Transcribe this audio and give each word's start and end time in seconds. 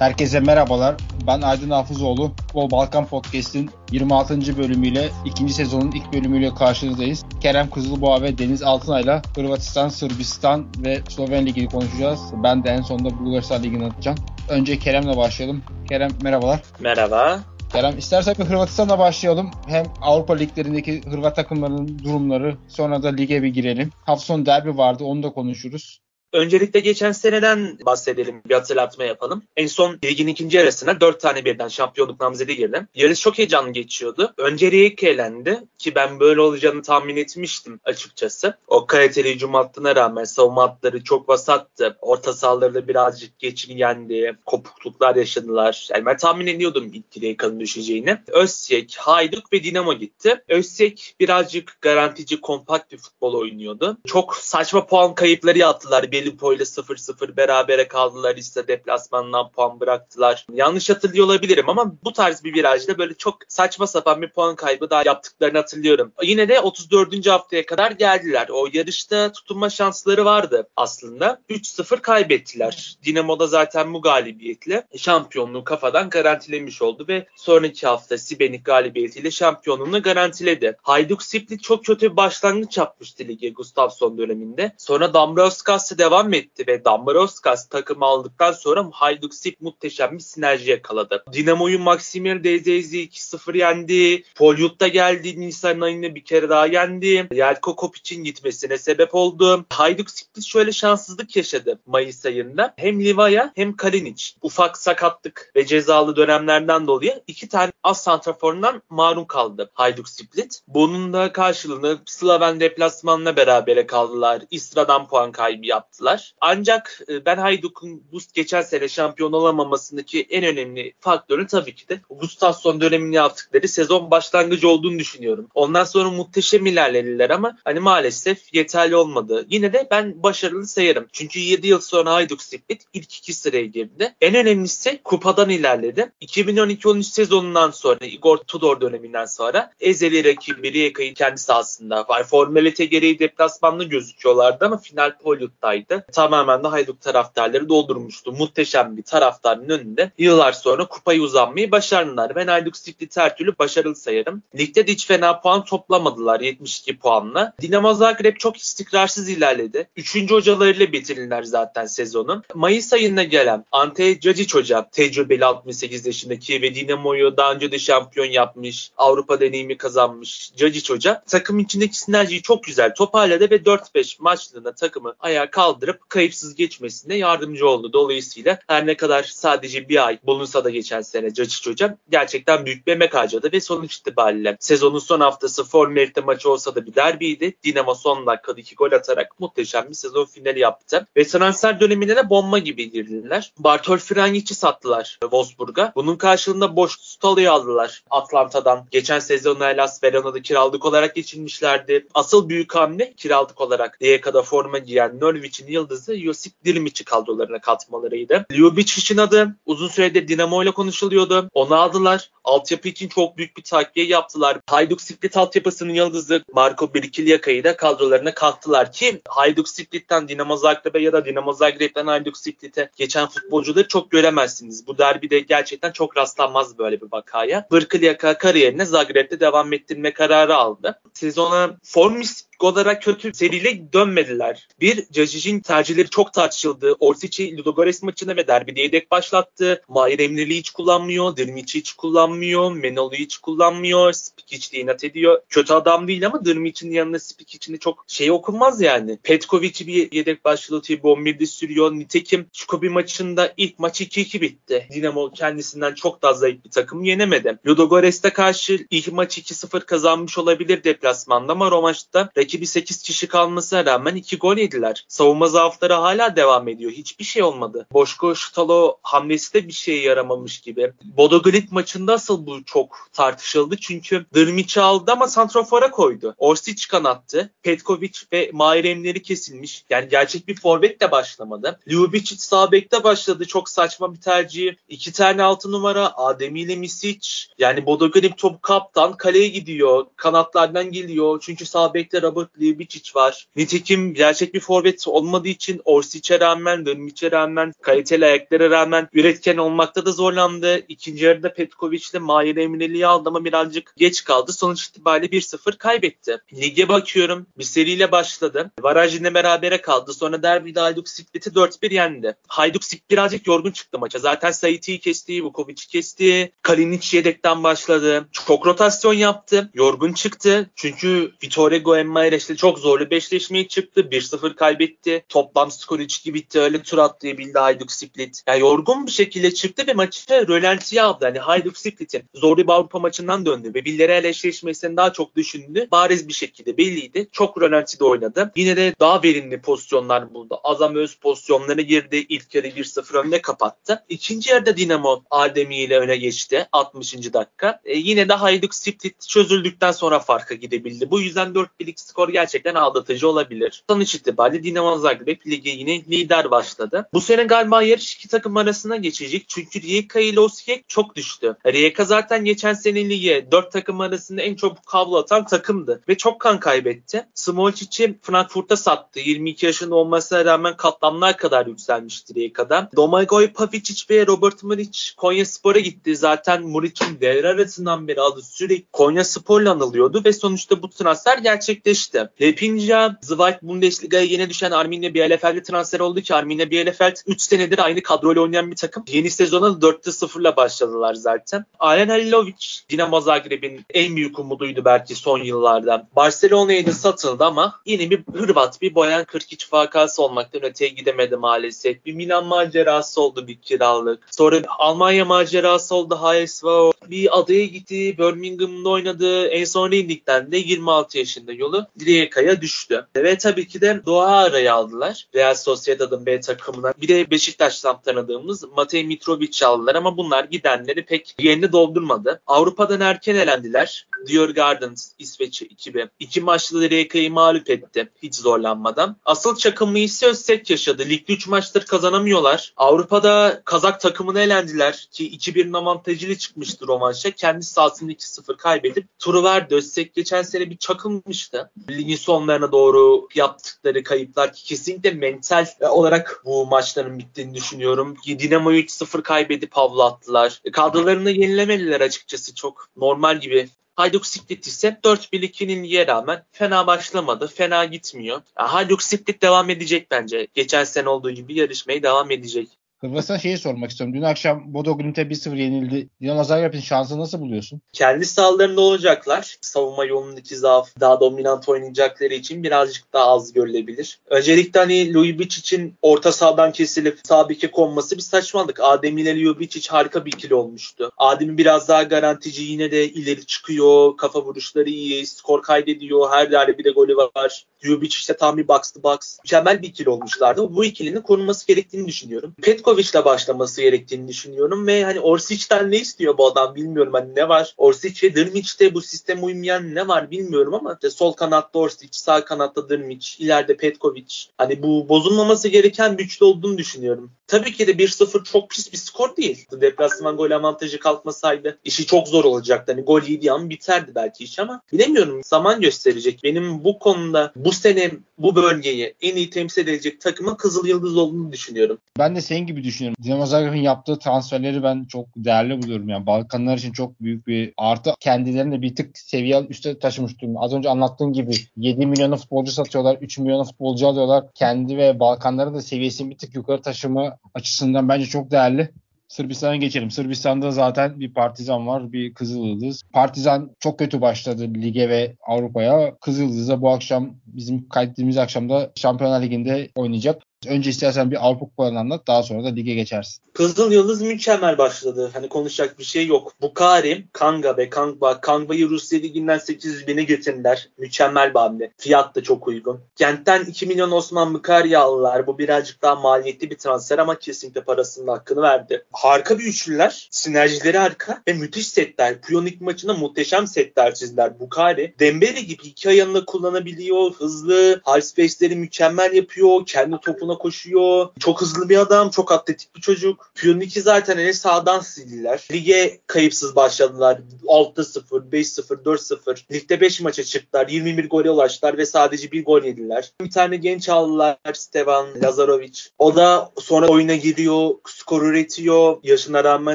Herkese 0.00 0.40
merhabalar. 0.40 0.96
Ben 1.26 1.40
Aydın 1.40 1.70
Hafızoğlu. 1.70 2.32
Bol 2.54 2.70
Balkan 2.70 3.06
Podcast'in 3.06 3.70
26. 3.92 4.58
bölümüyle, 4.58 5.08
ikinci 5.24 5.52
sezonun 5.52 5.92
ilk 5.92 6.12
bölümüyle 6.12 6.54
karşınızdayız. 6.54 7.24
Kerem 7.40 7.70
Kızılboğa 7.70 8.22
ve 8.22 8.38
Deniz 8.38 8.62
Altınay'la 8.62 9.22
Hırvatistan, 9.34 9.88
Sırbistan 9.88 10.66
ve 10.78 11.00
Sloven 11.08 11.46
Ligi'ni 11.46 11.68
konuşacağız. 11.68 12.20
Ben 12.44 12.64
de 12.64 12.70
en 12.70 12.82
sonunda 12.82 13.18
Bulgaristan 13.18 13.62
Ligi'ni 13.62 13.86
atacağım. 13.86 14.18
Önce 14.48 14.78
Kerem'le 14.78 15.16
başlayalım. 15.16 15.62
Kerem 15.88 16.10
merhabalar. 16.22 16.60
Merhaba. 16.78 17.40
Kerem 17.72 17.98
istersen 17.98 18.34
bir 18.38 18.44
Hırvatistan'la 18.44 18.98
başlayalım. 18.98 19.50
Hem 19.66 19.86
Avrupa 20.02 20.34
liglerindeki 20.34 21.02
Hırvat 21.10 21.36
takımlarının 21.36 21.98
durumları 21.98 22.56
sonra 22.68 23.02
da 23.02 23.08
lige 23.08 23.42
bir 23.42 23.48
girelim. 23.48 23.90
Hafta 24.06 24.24
sonu 24.24 24.46
derbi 24.46 24.76
vardı 24.76 25.04
onu 25.04 25.22
da 25.22 25.30
konuşuruz. 25.32 26.00
Öncelikle 26.32 26.80
geçen 26.80 27.12
seneden 27.12 27.78
bahsedelim, 27.86 28.42
bir 28.48 28.54
hatırlatma 28.54 29.04
yapalım. 29.04 29.42
En 29.56 29.66
son 29.66 29.98
ligin 30.04 30.26
ikinci 30.26 30.56
yarısına 30.56 31.00
dört 31.00 31.20
tane 31.20 31.44
birden 31.44 31.68
şampiyonluk 31.68 32.20
namzedi 32.20 32.56
girdi. 32.56 32.86
Yarış 32.94 33.20
çok 33.20 33.38
heyecanlı 33.38 33.70
geçiyordu. 33.70 34.34
Önce 34.36 34.70
Riyek 34.70 35.04
elendi 35.04 35.62
ki 35.78 35.94
ben 35.94 36.20
böyle 36.20 36.40
olacağını 36.40 36.82
tahmin 36.82 37.16
etmiştim 37.16 37.80
açıkçası. 37.84 38.56
O 38.68 38.86
kaliteli 38.86 39.34
hücum 39.34 39.54
hattına 39.54 39.96
rağmen 39.96 40.24
savunma 40.24 40.62
hatları 40.62 41.04
çok 41.04 41.28
vasattı. 41.28 41.96
Orta 42.00 42.32
sahaları 42.32 42.88
birazcık 42.88 43.38
geçirgendi. 43.38 44.36
Kopukluklar 44.46 45.16
yaşadılar. 45.16 45.88
Yani 45.94 46.06
ben 46.06 46.16
tahmin 46.16 46.46
ediyordum 46.46 46.90
ilk 46.92 47.22
Riyek'ın 47.22 47.60
düşeceğini. 47.60 48.18
Özsek, 48.26 48.96
Hayduk 48.98 49.52
ve 49.52 49.64
Dinamo 49.64 49.94
gitti. 49.94 50.44
Özsek 50.48 51.14
birazcık 51.20 51.78
garantici, 51.80 52.40
kompakt 52.40 52.92
bir 52.92 52.98
futbol 52.98 53.34
oynuyordu. 53.34 53.98
Çok 54.06 54.36
saçma 54.36 54.86
puan 54.86 55.14
kayıpları 55.14 55.58
yaptılar. 55.58 56.12
Bir 56.12 56.19
Lipo 56.24 56.52
ile 56.52 56.62
0-0 56.62 57.36
berabere 57.36 57.88
kaldılar. 57.88 58.36
İşte 58.36 58.68
deplasmandan 58.68 59.50
puan 59.52 59.80
bıraktılar. 59.80 60.46
Yanlış 60.52 60.90
hatırlıyor 60.90 61.26
olabilirim 61.26 61.68
ama 61.68 61.92
bu 62.04 62.12
tarz 62.12 62.44
bir 62.44 62.54
virajda 62.54 62.98
böyle 62.98 63.14
çok 63.14 63.38
saçma 63.48 63.86
sapan 63.86 64.22
bir 64.22 64.30
puan 64.30 64.56
kaybı 64.56 64.90
daha 64.90 65.02
yaptıklarını 65.06 65.58
hatırlıyorum. 65.58 66.12
Yine 66.22 66.48
de 66.48 66.60
34. 66.60 67.26
haftaya 67.26 67.66
kadar 67.66 67.90
geldiler. 67.90 68.48
O 68.50 68.68
yarışta 68.72 69.32
tutunma 69.32 69.70
şansları 69.70 70.24
vardı 70.24 70.68
aslında. 70.76 71.40
3-0 71.50 72.00
kaybettiler. 72.00 72.96
Dinamo'da 73.04 73.46
zaten 73.46 73.94
bu 73.94 74.02
galibiyetle 74.02 74.86
şampiyonluğu 74.96 75.64
kafadan 75.64 76.10
garantilemiş 76.10 76.82
oldu 76.82 77.04
ve 77.08 77.26
sonraki 77.36 77.86
hafta 77.86 78.18
Sibenik 78.18 78.64
galibiyetiyle 78.64 79.30
şampiyonluğunu 79.30 80.02
garantiledi. 80.02 80.76
Hayduk 80.82 81.22
Split 81.22 81.62
çok 81.62 81.84
kötü 81.84 82.10
bir 82.10 82.16
başlangıç 82.16 82.78
yapmıştı 82.78 83.24
lige 83.28 83.48
Gustafsson 83.50 84.18
döneminde. 84.18 84.72
Sonra 84.78 85.14
Dambrauskas 85.14 85.98
devam 85.98 86.09
devam 86.10 86.34
etti 86.34 86.64
ve 86.66 86.84
Dambrauskas 86.84 87.68
takımı 87.68 88.04
aldıktan 88.04 88.52
sonra 88.52 88.88
Hajduk 88.92 89.32
muhteşem 89.60 90.12
bir 90.12 90.22
sinerji 90.22 90.70
yakaladı. 90.70 91.24
Dinamo'yu 91.32 91.78
Maximir 91.78 92.44
Dezezi 92.44 93.08
2-0 93.08 93.56
yendi. 93.58 94.24
Polyut 94.34 94.80
da 94.80 94.88
geldi 94.88 95.40
Nisan 95.40 95.80
ayında 95.80 96.14
bir 96.14 96.24
kere 96.24 96.48
daha 96.48 96.66
yendi. 96.66 97.28
Jelko 97.32 97.76
Kopic'in 97.76 98.24
gitmesine 98.24 98.78
sebep 98.78 99.14
oldu. 99.14 99.66
Hajduk 99.70 100.10
Split 100.10 100.44
şöyle 100.44 100.72
şanssızlık 100.72 101.36
yaşadı 101.36 101.80
Mayıs 101.86 102.26
ayında. 102.26 102.74
Hem 102.76 103.00
Livaya 103.00 103.52
hem 103.54 103.76
Kalinic 103.76 104.24
ufak 104.42 104.78
sakatlık 104.78 105.52
ve 105.56 105.66
cezalı 105.66 106.16
dönemlerden 106.16 106.86
dolayı 106.86 107.22
iki 107.26 107.48
tane 107.48 107.72
az 107.82 108.02
santraforundan 108.02 108.82
marum 108.90 109.26
kaldı 109.26 109.70
Hajduk 109.74 110.08
Split. 110.08 110.60
Bunun 110.68 111.12
da 111.12 111.32
karşılığını 111.32 111.98
Slaven 112.06 112.60
deplasmanla 112.60 113.36
berabere 113.36 113.86
kaldılar. 113.86 114.42
İstra'dan 114.50 115.08
puan 115.08 115.32
kaybı 115.32 115.66
yaptı 115.66 115.99
yaptılar. 116.00 116.34
Ancak 116.40 117.00
e, 117.08 117.24
ben 117.26 117.36
Hayduk'un 117.36 118.02
bu 118.12 118.18
geçen 118.34 118.62
sene 118.62 118.88
şampiyon 118.88 119.32
olamamasındaki 119.32 120.26
en 120.30 120.44
önemli 120.44 120.92
faktörü 121.00 121.46
tabii 121.46 121.74
ki 121.74 121.88
de 121.88 122.00
Gustafsson 122.10 122.80
dönemini 122.80 123.14
yaptıkları 123.14 123.68
sezon 123.68 124.10
başlangıcı 124.10 124.68
olduğunu 124.68 124.98
düşünüyorum. 124.98 125.48
Ondan 125.54 125.84
sonra 125.84 126.10
muhteşem 126.10 126.66
ilerlediler 126.66 127.30
ama 127.30 127.58
hani 127.64 127.80
maalesef 127.80 128.54
yeterli 128.54 128.96
olmadı. 128.96 129.46
Yine 129.50 129.72
de 129.72 129.88
ben 129.90 130.22
başarılı 130.22 130.66
sayarım. 130.66 131.06
Çünkü 131.12 131.40
7 131.40 131.68
yıl 131.68 131.80
sonra 131.80 132.12
Hayduk 132.12 132.42
Split 132.42 132.82
ilk 132.92 133.18
iki 133.18 133.34
sıraya 133.34 133.66
girdi. 133.66 134.14
En 134.20 134.34
önemlisi 134.34 135.00
kupadan 135.04 135.50
ilerledi. 135.50 136.12
2012-13 136.22 137.02
sezonundan 137.02 137.70
sonra 137.70 138.06
Igor 138.06 138.36
Tudor 138.36 138.80
döneminden 138.80 139.26
sonra 139.26 139.72
ezeli 139.80 140.24
rakibi 140.24 140.72
Rijeka'yı 140.72 141.14
kendi 141.14 141.38
sahasında 141.38 142.08
var. 142.08 142.24
Formalite 142.24 142.84
gereği 142.84 143.18
deplasmanlı 143.18 143.84
gözüküyorlardı 143.84 144.64
ama 144.64 144.78
final 144.78 145.18
Polyut'taydı 145.18 145.89
birlikte 145.90 146.12
tamamen 146.12 146.64
de 146.64 146.68
Hayduk 146.68 147.00
taraftarları 147.00 147.68
doldurmuştu. 147.68 148.32
Muhteşem 148.32 148.96
bir 148.96 149.02
taraftarın 149.02 149.68
önünde 149.68 150.12
yıllar 150.18 150.52
sonra 150.52 150.88
kupayı 150.88 151.22
uzanmayı 151.22 151.70
başardılar. 151.70 152.36
Ben 152.36 152.46
Hayduk 152.46 152.76
Split 152.76 153.16
her 153.16 153.36
türlü 153.36 153.58
başarılı 153.58 153.94
sayarım. 153.94 154.42
Ligde 154.58 154.86
de 154.86 154.92
hiç 154.92 155.06
fena 155.06 155.40
puan 155.40 155.64
toplamadılar 155.64 156.40
72 156.40 156.98
puanla. 156.98 157.52
Dinamo 157.60 157.94
Zagreb 157.94 158.36
çok 158.36 158.56
istikrarsız 158.56 159.28
ilerledi. 159.28 159.88
Üçüncü 159.96 160.34
hocalarıyla 160.34 160.92
bitirdiler 160.92 161.42
zaten 161.42 161.86
sezonun. 161.86 162.42
Mayıs 162.54 162.92
ayında 162.92 163.22
gelen 163.22 163.64
Ante 163.72 164.20
Cacic 164.20 164.58
hoca 164.58 164.88
tecrübeli 164.92 165.44
68 165.44 166.06
yaşındaki 166.06 166.62
ve 166.62 166.74
Dinamo'yu 166.74 167.36
daha 167.36 167.52
önce 167.52 167.72
de 167.72 167.78
şampiyon 167.78 168.26
yapmış, 168.26 168.90
Avrupa 168.96 169.40
deneyimi 169.40 169.76
kazanmış 169.76 170.52
Cacic 170.56 170.94
hoca 170.94 171.22
takım 171.26 171.58
içindeki 171.58 171.98
sinerjiyi 171.98 172.42
çok 172.42 172.64
güzel 172.64 172.94
toparladı 172.94 173.50
ve 173.50 173.56
4-5 173.56 174.16
maçlığında 174.18 174.74
takımı 174.74 175.14
ayağa 175.20 175.50
kaldırdı 175.50 175.79
kaldırıp 175.80 176.10
kayıpsız 176.10 176.54
geçmesine 176.54 177.14
yardımcı 177.16 177.68
oldu. 177.68 177.92
Dolayısıyla 177.92 178.58
her 178.66 178.86
ne 178.86 178.96
kadar 178.96 179.22
sadece 179.22 179.88
bir 179.88 180.06
ay 180.06 180.18
bulunsa 180.26 180.64
da 180.64 180.70
geçen 180.70 181.00
sene 181.00 181.34
Cacic 181.34 181.70
hocam 181.70 181.96
gerçekten 182.10 182.66
büyük 182.66 182.86
bir 182.86 182.92
emek 182.92 183.14
harcadı 183.14 183.52
ve 183.52 183.60
sonuç 183.60 183.96
itibariyle 183.96 184.56
sezonun 184.60 184.98
son 184.98 185.20
haftası 185.20 185.64
Formalite 185.64 186.20
maçı 186.20 186.50
olsa 186.50 186.74
da 186.74 186.86
bir 186.86 186.94
derbiydi. 186.94 187.56
Dinamo 187.64 187.94
son 187.94 188.26
dakikada 188.26 188.60
iki 188.60 188.74
gol 188.74 188.92
atarak 188.92 189.40
muhteşem 189.40 189.88
bir 189.88 189.94
sezon 189.94 190.24
finali 190.24 190.58
yaptı. 190.58 191.06
Ve 191.16 191.24
transfer 191.24 191.80
dönemine 191.80 192.16
de 192.16 192.30
bomba 192.30 192.58
gibi 192.58 192.90
girdiler. 192.90 193.52
Bartol 193.58 193.96
Frangic'i 193.96 194.54
sattılar 194.54 195.18
Wolfsburg'a. 195.22 195.92
Bunun 195.96 196.16
karşılığında 196.16 196.76
boş 196.76 197.00
Stalo'yu 197.00 197.52
aldılar 197.52 198.02
Atlanta'dan. 198.10 198.86
Geçen 198.90 199.18
sezon 199.18 199.60
Hellas 199.60 200.02
Verona'da 200.04 200.42
kiralık 200.42 200.84
olarak 200.84 201.14
geçirmişlerdi. 201.14 202.06
Asıl 202.14 202.48
büyük 202.48 202.74
hamle 202.74 203.12
kiralık 203.12 203.60
olarak 203.60 203.98
Rijeka'da 204.02 204.42
forma 204.42 204.78
giyen 204.78 205.20
Norwich'in 205.20 205.69
yıldızı 205.70 206.16
Josip 206.16 206.52
Dirmiç'i 206.64 207.04
kadrolarına 207.04 207.60
katmalarıydı. 207.60 208.46
Ljubic'in 208.52 209.18
adı 209.18 209.56
uzun 209.66 209.88
süredir 209.88 210.28
Dinamo 210.28 210.62
ile 210.62 210.70
konuşuluyordu. 210.70 211.48
Onu 211.54 211.74
aldılar. 211.74 212.30
Altyapı 212.44 212.88
için 212.88 213.08
çok 213.08 213.36
büyük 213.36 213.56
bir 213.56 213.62
takviye 213.62 214.06
yaptılar. 214.06 214.58
Hayduk 214.66 215.00
Split 215.00 215.36
altyapısının 215.36 215.92
yıldızı 215.92 216.44
Marco 216.52 216.94
Birkilyaka'yı 216.94 217.64
da 217.64 217.76
kadrolarına 217.76 218.34
kattılar 218.34 218.92
ki 218.92 219.20
Hayduk 219.28 219.68
Split'ten 219.68 220.28
Dinamo 220.28 220.56
Zagreb'e 220.56 221.02
ya 221.02 221.12
da 221.12 221.24
Dinamo 221.24 221.52
Zagreb'den 221.52 222.06
Hayduk 222.06 222.36
Split'e 222.36 222.90
geçen 222.96 223.26
futbolcuları 223.26 223.88
çok 223.88 224.10
göremezsiniz. 224.10 224.86
Bu 224.86 224.98
derbide 224.98 225.40
gerçekten 225.40 225.92
çok 225.92 226.16
rastlanmaz 226.16 226.78
böyle 226.78 227.00
bir 227.00 227.12
vakaya. 227.12 227.68
Birkilyaka 227.72 228.38
kariyerine 228.38 228.84
Zagreb'de 228.84 229.40
devam 229.40 229.72
ettirme 229.72 230.12
kararı 230.12 230.56
aldı. 230.56 231.00
Sezona 231.14 231.76
form 231.82 232.20
olarak 232.64 233.02
kötü 233.02 233.34
seriyle 233.34 233.92
dönmediler. 233.92 234.68
Bir, 234.80 235.06
Cacic'in 235.12 235.60
tercihleri 235.60 236.10
çok 236.10 236.32
tartışıldı. 236.32 236.96
Orsic'i 237.00 237.56
Ludogorets 237.58 238.02
maçına 238.02 238.36
ve 238.36 238.46
derbide 238.46 238.80
yedek 238.80 239.10
başlattı. 239.10 239.82
Mahir 239.88 240.18
Emre'li 240.18 240.56
hiç 240.56 240.70
kullanmıyor. 240.70 241.36
Dirmic'i 241.36 241.78
hiç 241.78 241.92
kullanmıyor. 241.92 242.72
Menol'u 242.72 243.14
hiç 243.14 243.38
kullanmıyor. 243.38 244.12
Spikic'le 244.12 244.80
inat 244.82 245.04
ediyor. 245.04 245.42
Kötü 245.48 245.72
adam 245.72 246.08
değil 246.08 246.26
ama 246.26 246.44
Dirmic'in 246.44 246.90
yanında 246.90 247.18
Spikic'in 247.18 247.74
de 247.74 247.78
çok 247.78 248.04
şey 248.08 248.30
okunmaz 248.30 248.80
yani. 248.80 249.18
Petkovic'i 249.22 249.86
bir 249.86 250.12
yedek 250.12 250.44
başlatıyor. 250.44 251.02
Bombil'de 251.02 251.46
sürüyor. 251.46 251.92
Nitekim 251.92 252.46
Şukobi 252.52 252.88
maçında 252.88 253.52
ilk 253.56 253.78
maç 253.78 254.00
2-2 254.00 254.40
bitti. 254.40 254.88
Dinamo 254.94 255.30
kendisinden 255.30 255.94
çok 255.94 256.22
daha 256.22 256.34
zayıf 256.34 256.64
bir 256.64 256.70
takım 256.70 257.04
yenemedi. 257.04 257.58
Ludogorets'e 257.66 258.30
karşı 258.30 258.86
ilk 258.90 259.12
maç 259.12 259.38
2-0 259.38 259.80
kazanmış 259.80 260.38
olabilir 260.38 260.84
deplasmanda 260.84 261.52
ama 261.52 261.70
Romaş'ta 261.70 262.30
rakibi 262.50 262.66
8 262.66 263.02
kişi 263.02 263.28
kalmasına 263.28 263.86
rağmen 263.86 264.14
2 264.14 264.38
gol 264.38 264.56
yediler. 264.56 265.04
Savunma 265.08 265.48
zaafları 265.48 265.94
hala 265.94 266.36
devam 266.36 266.68
ediyor. 266.68 266.90
Hiçbir 266.90 267.24
şey 267.24 267.42
olmadı. 267.42 267.86
Boşko 267.92 268.34
Şutalo 268.34 268.96
hamlesi 269.02 269.54
de 269.54 269.68
bir 269.68 269.72
şeye 269.72 270.02
yaramamış 270.02 270.60
gibi. 270.60 270.92
Bodo 271.02 271.42
Glimt 271.42 271.72
maçında 271.72 272.12
asıl 272.12 272.46
bu 272.46 272.64
çok 272.64 273.08
tartışıldı. 273.12 273.76
Çünkü 273.76 274.26
Dırmiç'i 274.34 274.80
aldı 274.80 275.12
ama 275.12 275.28
Santrofor'a 275.28 275.90
koydu. 275.90 276.34
Orsic 276.38 276.88
kanattı. 276.90 277.50
Petkovic 277.62 278.12
ve 278.32 278.50
Mahir 278.52 278.84
Emleri 278.84 279.22
kesilmiş. 279.22 279.84
Yani 279.90 280.08
gerçek 280.08 280.48
bir 280.48 280.56
forvet 280.60 281.00
de 281.00 281.10
başlamadı. 281.10 281.80
Ljubic 281.88 282.36
sağ 282.36 282.72
bekte 282.72 283.04
başladı. 283.04 283.44
Çok 283.44 283.68
saçma 283.68 284.14
bir 284.14 284.20
tercih. 284.20 284.74
İki 284.88 285.12
tane 285.12 285.42
altı 285.42 285.72
numara. 285.72 286.16
Ademi 286.16 286.60
ile 286.60 286.76
Misic. 286.76 287.28
Yani 287.58 287.86
Bodo 287.86 288.10
Glimt 288.10 288.38
topu 288.38 288.60
kaptan 288.60 289.16
kaleye 289.16 289.48
gidiyor. 289.48 290.06
Kanatlardan 290.16 290.92
geliyor. 290.92 291.38
Çünkü 291.42 291.66
sağ 291.66 291.94
bekte 291.94 292.22
Robert 292.22 292.39
Robert 292.40 292.60
Ljubicic 292.60 293.10
var. 293.14 293.46
Nitekim 293.56 294.14
gerçek 294.14 294.54
bir 294.54 294.60
forvet 294.60 295.08
olmadığı 295.08 295.48
için 295.48 295.80
Orsic'e 295.84 296.40
rağmen, 296.40 296.86
Dönmic'e 296.86 297.30
rağmen, 297.30 297.72
kaliteli 297.82 298.24
ayaklara 298.24 298.70
rağmen 298.70 299.08
üretken 299.12 299.56
olmakta 299.56 300.06
da 300.06 300.12
zorlandı. 300.12 300.78
İkinci 300.88 301.24
yarıda 301.24 301.54
Petkovic 301.54 302.02
ile 302.12 302.18
Mahir 302.18 302.56
Emreli'yi 302.56 303.06
aldı 303.06 303.28
ama 303.28 303.44
birazcık 303.44 303.94
geç 303.96 304.24
kaldı. 304.24 304.52
Sonuç 304.52 304.86
itibariyle 304.86 305.26
1-0 305.26 305.76
kaybetti. 305.78 306.38
Lige 306.52 306.88
bakıyorum. 306.88 307.46
Bir 307.58 307.64
seriyle 307.64 308.12
başladı. 308.12 308.70
Varaj 308.80 309.14
yine 309.14 309.34
berabere 309.34 309.80
kaldı. 309.80 310.14
Sonra 310.14 310.42
derbide 310.42 310.80
Hayduk 310.80 311.08
Split'i 311.08 311.50
4-1 311.50 311.94
yendi. 311.94 312.36
Hayduk 312.48 312.84
Split 312.84 313.10
birazcık 313.10 313.46
yorgun 313.46 313.70
çıktı 313.70 313.98
maça. 313.98 314.18
Zaten 314.18 314.50
Sait'i 314.50 314.98
kesti, 314.98 315.44
Vukovic'i 315.44 315.88
kesti. 315.88 316.52
Kalinic 316.62 317.16
yedekten 317.16 317.62
başladı. 317.62 318.28
Çok 318.32 318.66
rotasyon 318.66 319.14
yaptı. 319.14 319.70
Yorgun 319.74 320.12
çıktı. 320.12 320.70
Çünkü 320.76 321.32
Vittore 321.42 321.78
Goemmayer 321.78 322.29
ile 322.32 322.56
çok 322.56 322.78
zorlu 322.78 323.10
beşleşmeye 323.10 323.68
çıktı. 323.68 324.00
1-0 324.00 324.54
kaybetti. 324.54 325.24
Toplam 325.28 325.70
skor 325.70 325.98
3-2 325.98 326.34
bitti. 326.34 326.60
Öyle 326.60 326.82
tur 326.82 326.98
atlayabildi 326.98 327.58
Hayduk 327.58 327.92
Split. 327.92 328.42
Yani 328.46 328.60
yorgun 328.60 329.06
bir 329.06 329.12
şekilde 329.12 329.54
çıktı 329.54 329.86
ve 329.86 329.92
maçı 329.92 330.30
rölantiye 330.30 331.02
aldı. 331.02 331.24
Yani 331.24 331.38
Hayduk 331.38 331.78
Split'in 331.78 332.22
zorlu 332.34 332.62
bir 332.62 332.72
Avrupa 332.72 332.98
maçından 332.98 333.46
döndü 333.46 333.72
ve 333.74 333.84
Villarreal 333.84 334.24
eşleşmesini 334.24 334.96
daha 334.96 335.12
çok 335.12 335.36
düşündü. 335.36 335.88
Bariz 335.90 336.28
bir 336.28 336.32
şekilde 336.32 336.76
belliydi. 336.76 337.28
Çok 337.32 337.62
rölantide 337.62 338.04
oynadı. 338.04 338.52
Yine 338.56 338.76
de 338.76 338.94
daha 339.00 339.22
verimli 339.22 339.60
pozisyonlar 339.60 340.34
buldu. 340.34 340.60
Azam 340.64 340.96
öz 340.96 341.14
pozisyonlara 341.14 341.80
girdi. 341.80 342.26
İlk 342.28 342.54
yarı 342.54 342.66
1-0 342.66 343.18
önüne 343.18 343.42
kapattı. 343.42 344.04
İkinci 344.08 344.50
yarıda 344.50 344.76
Dinamo 344.76 345.24
Ademi 345.30 345.76
ile 345.76 345.98
öne 345.98 346.16
geçti. 346.16 346.68
60. 346.72 347.32
dakika. 347.32 347.80
E, 347.84 347.98
yine 347.98 348.28
de 348.28 348.34
Hayduk 348.34 348.74
Split 348.74 349.28
çözüldükten 349.28 349.92
sonra 349.92 350.18
farka 350.18 350.54
gidebildi. 350.54 351.10
Bu 351.10 351.20
yüzden 351.20 351.48
4-1'lik 351.48 351.98
skor 352.10 352.28
gerçekten 352.28 352.74
aldatıcı 352.74 353.28
olabilir. 353.28 353.84
Sonuç 353.90 354.14
itibariyle 354.14 354.62
Dinamo 354.62 354.98
Zagreb 354.98 355.40
lige 355.46 355.70
yine 355.70 356.04
lider 356.04 356.50
başladı. 356.50 357.08
Bu 357.14 357.20
sene 357.20 357.44
galiba 357.44 357.82
yarış 357.82 358.14
iki 358.14 358.28
takım 358.28 358.56
arasına 358.56 358.96
geçecek. 358.96 359.44
Çünkü 359.48 359.82
Rijeka 359.82 360.20
ile 360.20 360.40
Osijek 360.40 360.88
çok 360.88 361.16
düştü. 361.16 361.56
Rijeka 361.66 362.04
zaten 362.04 362.44
geçen 362.44 362.74
sene 362.74 363.08
lige 363.08 363.52
4 363.52 363.72
takım 363.72 364.00
arasında 364.00 364.42
en 364.42 364.54
çok 364.54 364.86
kablo 364.86 365.16
atan 365.16 365.46
takımdı. 365.46 366.02
Ve 366.08 366.16
çok 366.16 366.40
kan 366.40 366.60
kaybetti. 366.60 367.26
Smolcic'i 367.34 368.18
Frankfurt'a 368.22 368.76
sattı. 368.76 369.20
22 369.20 369.66
yaşında 369.66 369.94
olmasına 369.94 370.44
rağmen 370.44 370.76
katlamlar 370.76 371.36
kadar 371.36 371.66
yükselmişti 371.66 372.34
Rijeka'da. 372.34 372.90
Domagoj 372.96 373.52
Pavic 373.52 373.94
ve 374.10 374.26
Robert 374.26 374.62
Muric 374.62 374.98
Konya 375.16 375.46
Spor'a 375.46 375.78
gitti. 375.78 376.16
Zaten 376.16 376.62
Muric'in 376.62 377.20
devre 377.20 377.48
arasından 377.48 378.08
beri 378.08 378.20
adı 378.20 378.42
sürekli 378.42 378.86
Konya 378.92 379.24
Spor'la 379.24 379.70
anılıyordu 379.70 380.22
ve 380.24 380.32
sonuçta 380.32 380.82
bu 380.82 380.90
transfer 380.90 381.38
gerçekleşti. 381.38 381.99
Lepinca, 382.40 383.18
Zweite 383.22 383.58
Bundesliga'ya 383.62 384.24
yeni 384.24 384.50
düşen 384.50 384.70
Arminia 384.70 385.14
Bielefeld'e 385.14 385.62
transfer 385.62 386.00
oldu 386.00 386.20
ki 386.20 386.34
Arminia 386.34 386.70
Bielefeld 386.70 387.16
3 387.26 387.42
senedir 387.42 387.78
aynı 387.78 388.02
kadroyla 388.02 388.42
oynayan 388.42 388.70
bir 388.70 388.76
takım. 388.76 389.04
Yeni 389.08 389.30
sezona 389.30 389.66
4'te 389.66 390.10
0'la 390.10 390.56
başladılar 390.56 391.14
zaten. 391.14 391.64
Alen 391.78 392.08
Halilovic, 392.08 392.66
Dinamo 392.90 393.20
Zagreb'in 393.20 393.84
en 393.94 394.16
büyük 394.16 394.38
umuduydu 394.38 394.84
belki 394.84 395.14
son 395.14 395.38
yıllarda. 395.38 396.08
Barcelona'ya 396.16 396.86
da 396.86 396.92
satıldı 396.92 397.44
ama 397.44 397.80
yine 397.86 398.10
bir 398.10 398.20
Hırvat, 398.32 398.82
bir 398.82 398.94
Boyan 398.94 399.24
42 399.24 399.66
vakası 399.72 400.22
olmaktan 400.22 400.64
öteye 400.64 400.90
gidemedi 400.90 401.36
maalesef. 401.36 402.06
Bir 402.06 402.12
Milan 402.12 402.46
macerası 402.46 403.20
oldu 403.20 403.46
bir 403.46 403.56
kiralık. 403.56 404.28
Sonra 404.30 404.62
Almanya 404.78 405.24
macerası 405.24 405.94
oldu 405.94 406.16
HSV. 406.16 406.66
Bir 407.10 407.38
adaya 407.38 407.66
gitti, 407.66 408.18
Birmingham'da 408.18 408.88
oynadı. 408.88 409.46
En 409.46 409.64
son 409.64 409.90
Rindik'ten 409.90 410.52
de 410.52 410.56
26 410.56 411.18
yaşında 411.18 411.52
yolu 411.52 411.86
Rijeka'ya 412.00 412.60
düştü. 412.60 413.06
Ve 413.16 413.38
tabii 413.38 413.68
ki 413.68 413.80
de 413.80 414.02
Doğa 414.06 414.26
araya 414.26 414.74
aldılar. 414.74 415.26
Real 415.34 415.54
Sociedad'ın 415.54 416.26
B 416.26 416.40
takımına. 416.40 416.94
Bir 417.00 417.08
de 417.08 417.30
Beşiktaş'tan 417.30 418.02
tanıdığımız 418.02 418.64
Matej 418.76 419.06
Mitrovic 419.06 419.66
aldılar 419.66 419.94
ama 419.94 420.16
bunlar 420.16 420.44
gidenleri 420.44 421.06
pek 421.06 421.34
yerini 421.38 421.72
doldurmadı. 421.72 422.42
Avrupa'dan 422.46 423.00
erken 423.00 423.34
elendiler. 423.34 424.06
Dior 424.26 424.48
Gardens 424.48 425.12
İsveç 425.18 425.62
ekibi. 425.62 426.08
İki 426.20 426.40
maçlı 426.40 426.90
Rijeka'yı 426.90 427.32
mağlup 427.32 427.70
etti. 427.70 428.10
Hiç 428.22 428.34
zorlanmadan. 428.34 429.16
Asıl 429.24 429.56
çakımı 429.56 429.98
ise 429.98 430.26
Özsek 430.26 430.70
yaşadı. 430.70 431.04
Ligde 431.08 431.32
3 431.32 431.46
maçtır 431.46 431.86
kazanamıyorlar. 431.86 432.72
Avrupa'da 432.76 433.62
Kazak 433.64 434.00
takımını 434.00 434.40
elendiler 434.40 435.08
ki 435.12 435.30
2-1'in 435.30 435.72
avantajıyla 435.72 436.34
çıkmıştır 436.34 436.88
o 436.88 436.98
maçta. 436.98 437.30
Kendi 437.30 437.64
sahasında 437.64 438.12
2-0 438.12 438.56
kaybedip 438.56 439.06
turu 439.18 439.44
verdi. 439.44 439.74
Özsek 439.74 440.14
geçen 440.14 440.42
sene 440.42 440.70
bir 440.70 440.76
çakılmıştı. 440.76 441.70
Ligin 441.90 442.16
sonlarına 442.16 442.72
doğru 442.72 443.28
yaptıkları 443.34 444.02
kayıplar 444.02 444.52
ki 444.52 444.64
kesinlikle 444.64 445.10
mental 445.10 445.66
olarak 445.80 446.42
bu 446.44 446.66
maçların 446.66 447.18
bittiğini 447.18 447.54
düşünüyorum. 447.54 448.16
Dinamo'yu 448.26 448.80
3-0 448.80 449.22
kaybedip 449.22 449.72
havlu 449.72 450.02
attılar. 450.02 450.62
Kadrolarını 450.72 451.30
yenilemediler 451.30 452.00
açıkçası 452.00 452.54
çok 452.54 452.88
normal 452.96 453.40
gibi 453.40 453.68
Hayduk 454.00 454.26
Split 454.26 454.66
ise 454.66 455.00
4-1-2'nin 455.04 456.06
rağmen 456.06 456.44
fena 456.52 456.86
başlamadı. 456.86 457.46
Fena 457.46 457.84
gitmiyor. 457.84 458.42
Hayduk 458.54 459.02
Split 459.02 459.42
devam 459.42 459.70
edecek 459.70 460.10
bence. 460.10 460.48
Geçen 460.54 460.84
sene 460.84 461.08
olduğu 461.08 461.30
gibi 461.30 461.54
yarışmaya 461.54 462.02
devam 462.02 462.30
edecek. 462.30 462.68
Hırvatistan 463.00 463.36
şeyi 463.36 463.58
sormak 463.58 463.90
istiyorum. 463.90 464.14
Dün 464.14 464.22
akşam 464.22 464.74
Bodo 464.74 464.98
Glimt'e 464.98 465.22
1-0 465.22 465.56
yenildi. 465.56 466.08
Dinamo 466.20 466.44
Zagreb'in 466.44 466.80
şansını 466.80 467.20
nasıl 467.20 467.40
buluyorsun? 467.40 467.80
Kendi 467.92 468.26
sahalarında 468.26 468.80
olacaklar. 468.80 469.56
Savunma 469.60 470.04
yolundaki 470.04 470.56
zaaf 470.56 471.00
daha 471.00 471.20
dominant 471.20 471.68
oynayacakları 471.68 472.34
için 472.34 472.62
birazcık 472.62 473.12
daha 473.12 473.26
az 473.26 473.52
görülebilir. 473.52 474.20
Öncelikle 474.26 474.80
hani 474.80 475.12
Ljubic 475.12 475.58
için 475.58 475.94
orta 476.02 476.32
sahadan 476.32 476.72
kesilip 476.72 477.18
sağ 477.24 477.48
beke 477.48 477.70
konması 477.70 478.16
bir 478.16 478.22
saçmalık. 478.22 478.80
Adem 478.82 479.18
ile 479.18 479.40
Ljubic 479.40 479.88
harika 479.88 480.24
bir 480.24 480.32
ikili 480.32 480.54
olmuştu. 480.54 481.10
Adem'i 481.16 481.58
biraz 481.58 481.88
daha 481.88 482.02
garantici 482.02 482.64
yine 482.64 482.90
de 482.90 483.08
ileri 483.08 483.46
çıkıyor. 483.46 484.16
Kafa 484.16 484.42
vuruşları 484.42 484.90
iyi. 484.90 485.26
Skor 485.26 485.62
kaydediyor. 485.62 486.30
Her 486.30 486.50
yerde 486.50 486.78
bir 486.78 486.84
de 486.84 486.90
golü 486.90 487.16
var. 487.16 487.66
Ljubic 487.84 488.08
işte 488.08 488.36
tam 488.36 488.56
bir 488.56 488.68
box 488.68 488.90
to 488.90 489.02
box. 489.02 489.38
Mükemmel 489.44 489.82
bir 489.82 489.88
ikili 489.88 490.10
olmuşlardı. 490.10 490.74
Bu 490.74 490.84
ikilinin 490.84 491.20
korunması 491.20 491.66
gerektiğini 491.66 492.08
düşünüyorum. 492.08 492.54
Petkovic'le 492.90 493.24
başlaması 493.24 493.82
gerektiğini 493.82 494.28
düşünüyorum 494.28 494.86
ve 494.86 495.04
hani 495.04 495.20
Orsic'ten 495.20 495.90
ne 495.90 495.96
istiyor 495.96 496.38
bu 496.38 496.46
adam 496.46 496.74
bilmiyorum. 496.74 497.12
Hani 497.12 497.34
ne 497.34 497.48
var? 497.48 497.74
Orsic 497.76 498.28
ve 498.28 498.34
Drmic'te 498.34 498.94
bu 498.94 499.00
sisteme 499.00 499.42
uymayan 499.42 499.94
ne 499.94 500.08
var 500.08 500.30
bilmiyorum 500.30 500.74
ama 500.74 500.92
işte 500.92 501.10
sol 501.10 501.32
kanatta 501.32 501.78
Orsic, 501.78 502.08
sağ 502.12 502.44
kanatta 502.44 502.88
Drmic, 502.88 503.36
ileride 503.38 503.76
Petkovic. 503.76 504.34
Hani 504.58 504.82
bu 504.82 505.08
bozulmaması 505.08 505.68
gereken 505.68 506.18
bir 506.18 506.24
üçlü 506.24 506.44
olduğunu 506.44 506.78
düşünüyorum. 506.78 507.32
Tabii 507.46 507.72
ki 507.72 507.86
de 507.86 507.92
1-0 507.92 508.44
çok 508.44 508.70
pis 508.70 508.92
bir 508.92 508.98
skor 508.98 509.36
değil. 509.36 509.66
Deplasman 509.72 510.36
gol 510.36 510.50
avantajı 510.50 511.00
kalkmasaydı 511.00 511.78
işi 511.84 512.06
çok 512.06 512.28
zor 512.28 512.44
olacaktı. 512.44 512.92
Hani 512.92 513.04
gol 513.04 513.22
yediği 513.22 513.52
an 513.52 513.70
biterdi 513.70 514.12
belki 514.14 514.44
iş 514.44 514.58
ama 514.58 514.82
bilemiyorum. 514.92 515.40
Zaman 515.44 515.80
gösterecek. 515.80 516.40
Benim 516.44 516.84
bu 516.84 516.98
konuda 516.98 517.52
bu 517.56 517.72
sene 517.72 518.10
bu 518.38 518.56
bölgeyi 518.56 519.14
en 519.20 519.36
iyi 519.36 519.50
temsil 519.50 519.88
edecek 519.88 520.20
takımın 520.20 520.54
Kızıl 520.54 520.86
Yıldız 520.86 521.16
olduğunu 521.16 521.52
düşünüyorum. 521.52 521.98
Ben 522.18 522.36
de 522.36 522.40
senin 522.40 522.66
gibi 522.66 522.79
düşünüyorum. 522.84 523.24
Dinamo 523.24 523.46
Zagreb'in 523.46 523.82
yaptığı 523.82 524.18
transferleri 524.18 524.82
ben 524.82 525.04
çok 525.04 525.26
değerli 525.36 525.82
buluyorum. 525.82 526.08
Yani 526.08 526.26
Balkanlar 526.26 526.78
için 526.78 526.92
çok 526.92 527.20
büyük 527.20 527.46
bir 527.46 527.72
artı. 527.76 528.14
Kendilerini 528.20 528.72
de 528.72 528.82
bir 528.82 528.96
tık 528.96 529.18
seviye 529.18 529.60
üste 529.68 529.98
taşımış 529.98 530.40
durumda. 530.40 530.60
Az 530.60 530.72
önce 530.72 530.88
anlattığın 530.88 531.32
gibi 531.32 531.52
7 531.76 532.06
milyona 532.06 532.36
futbolcu 532.36 532.72
satıyorlar. 532.72 533.18
3 533.20 533.38
milyona 533.38 533.64
futbolcu 533.64 534.06
alıyorlar. 534.06 534.44
Kendi 534.54 534.96
ve 534.96 535.20
Balkanların 535.20 535.74
da 535.74 535.82
seviyesini 535.82 536.30
bir 536.30 536.38
tık 536.38 536.54
yukarı 536.54 536.82
taşıma 536.82 537.36
açısından 537.54 538.08
bence 538.08 538.26
çok 538.26 538.50
değerli. 538.50 538.90
Sırbistan'a 539.30 539.76
geçelim. 539.76 540.10
Sırbistan'da 540.10 540.70
zaten 540.70 541.20
bir 541.20 541.34
Partizan 541.34 541.86
var, 541.86 542.12
bir 542.12 542.34
Kızılyıldız. 542.34 543.02
Partizan 543.12 543.70
çok 543.80 543.98
kötü 543.98 544.20
başladı 544.20 544.62
lige 544.74 545.08
ve 545.08 545.36
Avrupa'ya. 545.46 546.14
Kızılyıldız 546.20 546.68
da 546.68 546.82
bu 546.82 546.90
akşam 546.90 547.34
bizim 547.46 547.88
kaydettiğimiz 547.88 548.38
akşamda 548.38 548.92
Şampiyonlar 548.94 549.42
Ligi'nde 549.42 549.90
oynayacak. 549.94 550.42
Önce 550.66 550.90
istersen 550.90 551.30
bir 551.30 551.46
Avrupa 551.46 551.64
Kupalarını 551.64 551.98
anlat 551.98 552.26
daha 552.26 552.42
sonra 552.42 552.64
da 552.64 552.68
lige 552.68 552.94
geçersin. 552.94 553.42
Kızıl 553.52 553.92
Yıldız 553.92 554.22
mükemmel 554.22 554.78
başladı. 554.78 555.30
Hani 555.32 555.48
konuşacak 555.48 555.98
bir 555.98 556.04
şey 556.04 556.26
yok. 556.26 556.52
Bukari, 556.60 557.24
Kanga 557.32 557.76
ve 557.76 557.90
Kangba. 557.90 558.40
Kangba'yı 558.40 558.88
Rusya 558.88 559.18
Ligi'nden 559.18 559.58
800 559.58 560.06
bine 560.06 560.22
getirdiler. 560.22 560.88
Mükemmel 560.98 561.54
bir 561.54 561.58
hamle. 561.58 561.92
Fiyat 561.98 562.34
da 562.34 562.42
çok 562.42 562.68
uygun. 562.68 563.00
Kent'ten 563.16 563.64
2 563.64 563.86
milyon 563.86 564.10
Osman 564.10 564.54
Bukari'yi 564.54 564.98
aldılar. 564.98 565.46
Bu 565.46 565.58
birazcık 565.58 566.02
daha 566.02 566.14
maliyetli 566.14 566.70
bir 566.70 566.78
transfer 566.78 567.18
ama 567.18 567.38
kesinlikle 567.38 567.80
parasının 567.80 568.28
hakkını 568.28 568.62
verdi. 568.62 569.04
Harika 569.12 569.58
bir 569.58 569.64
üçlüler. 569.64 570.28
Sinerjileri 570.30 570.98
harika 570.98 571.42
ve 571.48 571.52
müthiş 571.52 571.88
setler. 571.88 572.40
Pionik 572.40 572.80
maçında 572.80 573.14
muhteşem 573.14 573.66
setler 573.66 574.14
çizdiler. 574.14 574.60
Bukari, 574.60 575.14
Dembele 575.20 575.60
gibi 575.60 575.82
iki 575.82 576.08
ayağını 576.08 576.46
kullanabiliyor. 576.46 577.32
Hızlı, 577.32 578.00
high 578.06 578.22
space'leri 578.22 578.76
mükemmel 578.76 579.32
yapıyor. 579.32 579.86
Kendi 579.86 580.16
topunu 580.20 580.49
Barcelona 580.50 580.58
koşuyor. 580.58 581.28
Çok 581.40 581.60
hızlı 581.60 581.88
bir 581.88 581.96
adam, 581.96 582.30
çok 582.30 582.52
atletik 582.52 582.96
bir 582.96 583.00
çocuk. 583.00 583.50
Pionik'i 583.54 584.00
zaten 584.00 584.36
hani 584.36 584.54
sağdan 584.54 585.00
sildiler. 585.00 585.68
Lige 585.72 586.20
kayıpsız 586.26 586.76
başladılar. 586.76 587.40
6-0, 587.66 588.50
5-0, 588.50 589.02
4-0. 589.02 589.72
Ligde 589.72 590.00
5 590.00 590.20
maça 590.20 590.44
çıktılar. 590.44 590.88
21 590.88 591.28
gole 591.28 591.50
ulaştılar 591.50 591.98
ve 591.98 592.06
sadece 592.06 592.52
bir 592.52 592.64
gol 592.64 592.82
yediler. 592.82 593.32
Bir 593.40 593.50
tane 593.50 593.76
genç 593.76 594.08
aldılar 594.08 594.56
Stevan 594.72 595.26
Lazarovic. 595.42 596.00
O 596.18 596.36
da 596.36 596.72
sonra 596.78 597.08
oyuna 597.08 597.34
giriyor, 597.34 597.90
skor 598.06 598.42
üretiyor. 598.42 599.16
Yaşına 599.22 599.64
rağmen 599.64 599.94